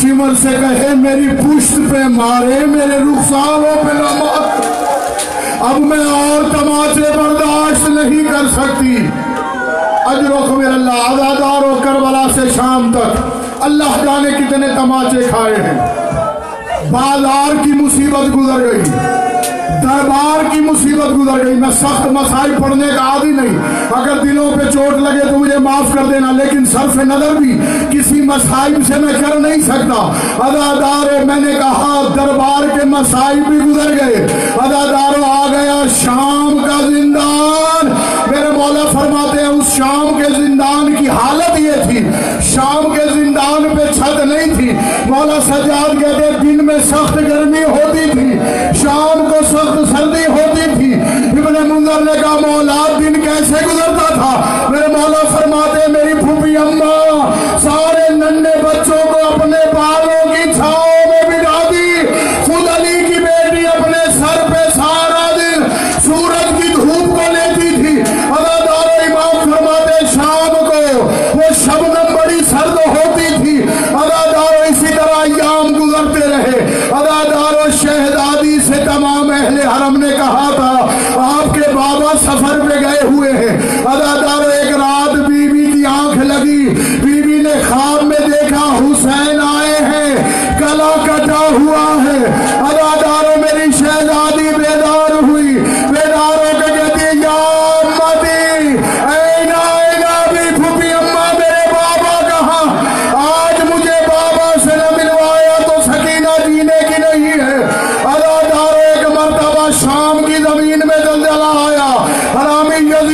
شمر 0.00 0.34
سے 0.42 0.56
کہے، 0.60 0.94
میری 0.94 1.28
پشت 1.36 1.78
پہ 1.90 2.02
مارے، 2.08 2.64
میرے 2.66 2.98
رخساروں 2.98 3.76
پہ 3.84 3.92
نہ 3.92 4.14
مار۔ 4.18 4.74
اب 5.68 5.80
میں 5.80 5.98
اور 5.98 6.50
تماچے 6.50 7.10
برداشت 7.16 7.88
نہیں 7.88 8.24
کر 8.24 8.48
سکتی۔ 8.52 8.96
اجرک 10.06 10.50
میرے 10.50 10.68
اللہ 10.68 10.90
آزادار 10.90 11.62
و 11.62 11.78
کربلا 11.84 12.26
سے 12.34 12.40
شام 12.56 12.92
تک 12.92 13.36
اللہ 13.60 14.04
جانے 14.04 14.30
کتنے 14.30 14.68
تماچے 14.68 15.22
کھائے 15.22 15.54
ہیں۔ 15.54 16.06
بازار 16.90 17.64
کی 17.64 17.72
مصیبت 17.72 18.36
گزر 18.36 18.60
گئی۔ 18.60 18.82
دربار 19.82 20.54
کی 20.54 20.60
مصیبت 20.60 21.10
گزر 21.18 21.44
گئی۔ 21.44 21.54
میں 21.54 21.70
سخت 21.70 22.06
مسائل 22.06 22.54
پڑھنے 22.62 22.86
کا 22.86 23.02
عادی 23.02 23.30
نہیں۔ 23.30 23.58
اگر 23.90 24.18
دلوں 24.22 24.52
پہ 24.52 24.70
چوٹ 24.70 24.96
لگے 24.96 25.32
تو 25.32 25.38
مجھے 25.38 25.58
معاف 25.58 25.94
کر 25.94 26.04
دینا، 26.04 26.32
لیکن 26.32 26.66
صرف 26.66 26.96
نظر 26.96 27.34
بھی 27.34 27.60
کسی 27.90 28.22
مسائل 28.22 28.82
سے 28.84 28.94
میں 28.96 29.12
کر 29.12 29.40
نہیں 29.40 29.62
سکتا۔ 29.62 30.12
ادادار 30.38 31.24
میں 31.24 31.40
نے 31.40 31.52
کہا، 31.52 32.08
دربار 32.16 32.78
کے 32.78 32.86
مسائل 32.86 33.40
بھی 33.48 33.58
گزر 33.58 33.90
گئے۔ 33.90 34.26
ادادار 34.56 35.18
آ 35.28 35.46
گیا، 35.52 35.82
شام 36.04 36.58
کا 36.66 36.86
زندان 36.86 37.35
میرے 38.30 38.50
مولا 38.50 38.90
فرماتے 38.92 39.40
ہیں، 39.40 39.48
اس 39.48 39.76
شام 39.76 40.22
کے 40.22 40.24
زندان 40.24 40.94
کی 40.98 41.08
حالت 41.08 41.60
یہ 41.60 41.72
تھی۔ 41.88 42.08
شام 42.40 42.94
کے 42.94 43.00
زندان 43.14 43.76
پہ 43.76 43.92
چھت 43.92 44.26
نہیں 44.26 44.54
تھی۔ 44.54 44.72
مولا 45.06 45.40
سجاد 45.40 46.00
کہتے 46.00 46.38
دن 46.42 46.66
میں 46.66 46.78
سخت 46.90 47.16
گرمی 47.16 47.64
ہوتی 47.64 48.10
تھی۔ 48.12 48.38
شام 48.82 49.28
کو 49.30 49.56
سخت 49.56 49.96
سردی 49.96 50.26
ہوتی 50.26 50.60
تھی۔ 50.74 50.94
ابن 51.40 51.68
منظر 51.68 52.00
نے 52.00 52.12
کہا، 52.20 52.38
مولا، 52.46 52.98
دن 52.98 53.14
کیسے 53.14 53.66
گزرتا 53.66 54.14
تھا؟ 54.14 54.42
میرے 54.68 54.86
مولا 54.86 55.38
فرماتے 55.38 55.92
میری 55.92 56.14
پھوپھی 56.14 56.56
اماں 56.56 57.06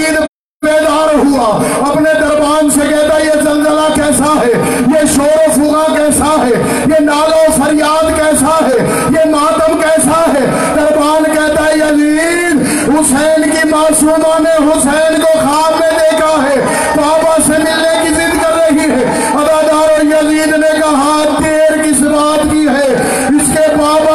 حرامی 0.01 0.27
بیدار 0.63 1.15
ہوا۔ 1.15 1.63
اپنے 1.89 2.11
دربان 2.15 2.71
سے 2.71 2.81
کہتا 2.81 3.19
یہ 3.19 3.33
زلزلہ 3.33 3.95
کیسا 3.95 4.35
ہے؟ 4.47 4.53
یہ 4.87 5.07
شور 5.17 5.49
و 5.49 5.53
فغا 5.55 5.97
کیسا 5.97 6.47
ہے؟ 6.47 6.83
یہ 6.87 7.01
نال 7.01 7.33
و 7.33 7.63
فریاد 7.63 8.17
کیسا 8.17 8.59
ہے؟ 8.67 8.91
یہ 9.11 9.31
ماتم 9.31 9.81
کیسا 9.81 10.25
ہے؟ 10.35 10.73
دربان 10.77 11.25
کہتا 11.25 11.65
ہے، 11.65 11.75
یزید، 11.75 12.63
حسین 12.89 13.51
کی 13.51 13.69
معصومہ 13.69 14.39
نے 14.39 14.51
حسین 14.51 15.21
کو 15.21 15.39
خواب 15.39 15.81
میں 15.81 15.91
دیکھا 15.91 16.43
ہے۔ 16.43 16.61
بابا 16.97 17.37
سے 17.47 17.53
ملنے 17.53 18.03
کی 18.03 18.15
ضد 18.15 18.43
کر 18.43 18.53
رہی 18.57 18.91
ہے۔ 18.91 19.29
ادادار 19.35 20.03
و 20.03 20.07
یزید 20.07 20.57
نے 20.57 20.81
کہا 20.81 21.23
دیر 21.45 21.83
کس 21.83 22.01
بات 22.01 22.47
کی 22.51 22.69
ہے؟ 22.69 22.97
اس 23.29 23.51
کے 23.55 23.77
بابا 23.77 24.12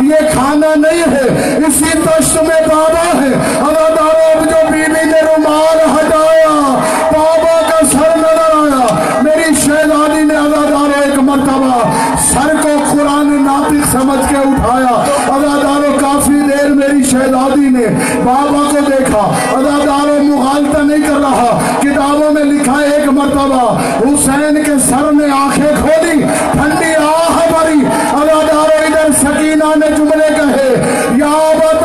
یہ 0.00 0.28
کھانا 0.32 0.74
نہیں 0.76 1.02
ہے، 1.12 1.56
اسی 1.66 1.98
تشت 2.04 2.36
میں 2.36 2.60
بابا 2.68 3.22
ہے۔ 3.22 3.32
اللہ 3.58 4.00
اب 4.00 4.44
جو 4.44 4.72
بیوی 4.72 5.04
نے 5.04 5.20
رومال 5.20 5.78
ہٹایا، 5.96 6.78
بابا 7.12 7.60
کا 7.70 7.86
سر 7.92 8.16
نظر 8.16 8.54
آیا۔ 8.54 8.86
میری 9.22 9.54
شہزادی 9.54 10.22
نے 10.22 10.36
اللہ 10.36 10.98
ایک 10.98 11.18
مرتبہ 11.18 11.90
سر 12.32 12.54
کو 12.62 12.68
قرآن 12.92 13.42
ناطق 13.42 13.90
سمجھ 13.92 14.28
کے 14.28 14.36
اٹھایا۔ 14.36 15.04
اللہ 15.26 16.00
کافی 16.00 16.32
دیر 16.32 16.68
میری 16.68 17.04
شہزادی 17.04 17.68
نے 17.68 17.86
بابا 18.24 18.70
کو 18.70 18.78
دیکھا۔ 18.90 19.32
اللہ 19.52 19.74
مغالطہ 20.22 20.78
نہیں 20.78 21.06
کر 21.08 21.20
رہا۔ 21.20 21.60
کتابوں 21.80 22.32
میں 22.32 22.44
لکھا 22.44 22.72
ایک 22.72 23.08
مرتبہ 23.08 23.78
حسین 24.00 24.62
کے 24.66 24.72
سر 24.88 25.12
نے 25.12 25.24
آنکھیں 25.32 25.72
کھولی 25.80 26.22
ٹھنڈی 26.52 26.94
آہ 26.94 27.38
بری 27.52 27.84
سکینہ 29.24 29.74
نے 29.76 29.86
جملے 29.96 30.28
کہے 30.36 30.68
یا 31.18 31.34
بتا 31.58 31.83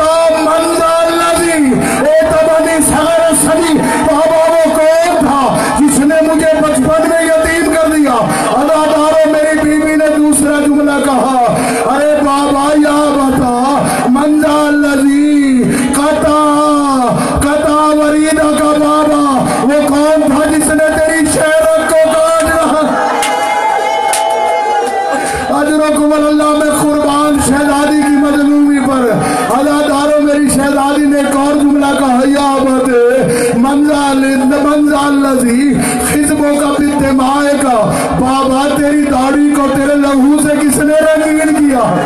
کو 39.60 39.66
تیرے 39.76 39.94
لہو 39.94 40.42
سے 40.42 40.54
کس 40.60 40.76
نے 40.76 40.94
رنگین 40.94 41.54
کیا؟ 41.54 41.96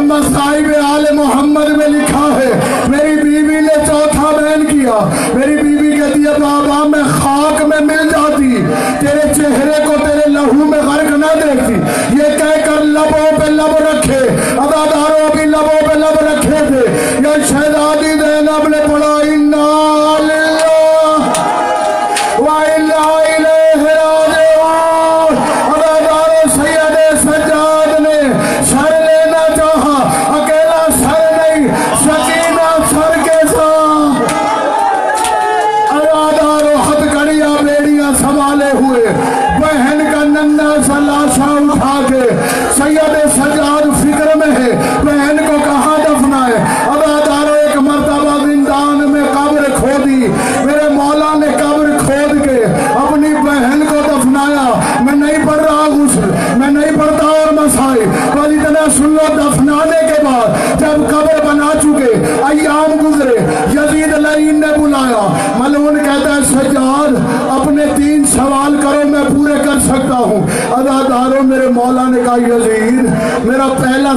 مصائب 0.00 0.72
آل 0.92 1.14
محمد 1.14 1.68
میں 1.68 1.88
لکھا 1.88 2.38
ہے، 2.38 2.60
میری 2.88 3.16
بیوی 3.16 3.60
نے 3.60 3.86
چوتھا 3.86 4.30
بین 4.30 4.64
کیا۔ 4.64 5.10
میری 5.34 5.56
بیوی 5.56 5.96
کہتی 5.96 6.20
ہے، 6.20 6.38
بابا 6.40 6.88
میں 6.88 7.02
خاک 7.08 7.64
میں 7.64 7.80
مل 7.80 8.08
جاتی، 8.08 8.64
تیرے 9.00 9.34
چہرے 9.34 9.84
کو 9.86 9.94
تیرے 10.06 10.30
لہو 10.30 10.64
میں 10.64 10.78
غرق 10.78 11.10
نہ 11.10 11.40
دیکھتی۔ 11.44 11.74
یہ 12.16 12.38
کہہ 12.38 12.64
کر 12.64 12.84
لبوں 12.84 13.40
پہ 13.40 13.50
لب 13.50 13.76
رکھے۔ 13.76 14.18
اداداروں 14.58 15.30
ابھی 15.30 15.44
لبوں 15.44 15.88
پہ 15.88 15.94
لب 15.94 16.18
رکھے 16.20 16.64
تھے۔ 16.66 17.10
یہ 17.18 17.42
شہزادی 17.48 18.15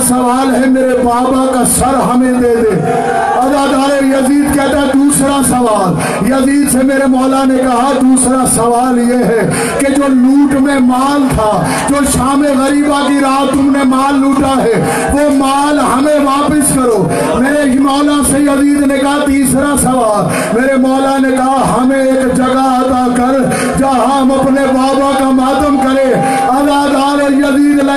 سوال 0.08 0.56
ہے، 0.56 0.70
میرے 0.70 0.98
بابا 1.04 1.46
کا 1.54 1.66
سر 1.66 2.16
ہمیں 2.16 2.34
دے 2.34 2.56
دے۔ 2.56 2.82
ادادار 3.36 4.04
یزید 4.04 4.56
کہتا 4.56 4.82
ہے، 4.82 4.86
دوسرا 4.94 5.42
سوال۔ 5.48 5.94
یزید 6.32 6.72
سے 6.72 6.78
میرے 6.84 7.08
مولا 7.08 7.44
نے 7.44 7.58
کہا، 7.58 7.92
دوسرا 8.02 8.46
سوال 8.56 9.00
یہ 9.00 9.18
ہے 9.18 9.50
کہ 9.80 9.86
جو 9.94 10.04
لوٹ 10.08 10.62
میں 10.62 10.80
مال 10.80 11.28
تھا، 11.36 11.66
جو 11.90 11.96
شام 12.18 12.46
غریبہ 12.60 13.08
کی 13.08 13.20
رات 13.22 13.54
تم 13.54 13.72
نے 13.72 13.84
مال 13.84 14.20
لوٹا 14.20 14.64
ہے، 14.64 15.08
وہ 15.14 15.30
مال 15.30 15.80
ہمیں 15.80 16.20
واپس 16.26 16.76
کرو۔ 16.76 17.08
میرے 17.36 17.80
مولا 17.80 18.22
سے 18.32 18.40
یزید 18.40 18.88
نے 18.88 18.98
کہا، 18.98 19.18
تیسرا 19.26 19.76
سوال۔ 19.82 20.60
میرے 20.60 20.76
مولا 20.76 21.18
نے 21.18 21.38
کہا، 21.38 21.78
ہمیں 21.80 22.04
ایک 22.04 22.38
جگہ 22.38 22.82
عطا 22.82 23.08
کر، 23.18 23.40
جہاں 23.80 24.22
ہم 24.22 24.32
اپنے 24.32 24.62
بابا 24.62 25.12
کا 25.20 25.30
ماتم 25.30 25.78
کرے 25.78 26.00
ادادار 26.00 26.39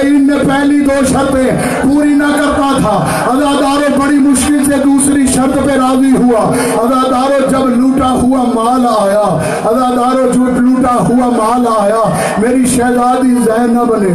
یزید 0.00 0.30
نے 0.30 0.36
پہلی 0.48 0.80
دو 0.80 1.04
شرطیں 1.08 1.50
پوری 1.82 2.14
نہ 2.14 2.24
کرتا 2.36 2.70
تھا۔ 2.80 3.06
ادادار 3.26 3.98
بڑی 3.98 4.18
مشکل 4.18 4.64
سے 4.64 4.76
دوسری 4.84 5.26
شرط 5.26 5.54
پہ 5.54 5.72
راضی 5.72 6.12
ہوا۔ 6.16 6.40
ادادارو 6.82 7.50
جب 7.50 7.80
لوٹا 7.80 8.10
ہوا 8.10 8.44
مال 8.54 8.86
آیا۔ 8.98 9.24
ادادارو 9.64 10.32
جو 10.32 10.44
لوٹا 10.44 10.94
ہوا 10.94 11.28
مال 11.28 11.66
آیا، 11.78 12.02
میری 12.38 12.66
شہزادی 12.66 13.34
زینب 13.44 13.96
نے 13.96 14.14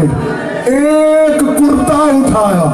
ایک 0.65 1.39
کرتا 1.39 1.97
اٹھایا۔ 1.97 2.67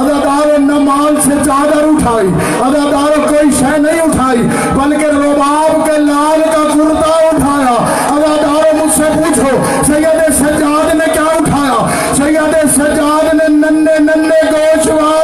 ادادارو 0.00 0.56
نہ 0.58 0.78
مال 0.78 1.14
سے 1.24 1.30
چادر 1.44 1.84
اٹھائی۔ 1.84 2.28
ادادارو 2.60 3.20
کوئی 3.28 3.50
شے 3.50 3.78
نہیں 3.78 4.00
اٹھائی، 4.00 4.42
بلکہ 4.74 5.06
رباب 5.06 5.86
کے 5.86 5.98
لال 5.98 6.40
کا 6.40 6.62
کرتا 6.74 7.03
سجاد 12.76 13.34
نے 13.34 13.46
ننے 13.50 13.98
ننے 14.00 14.40
گوشوار 14.50 15.23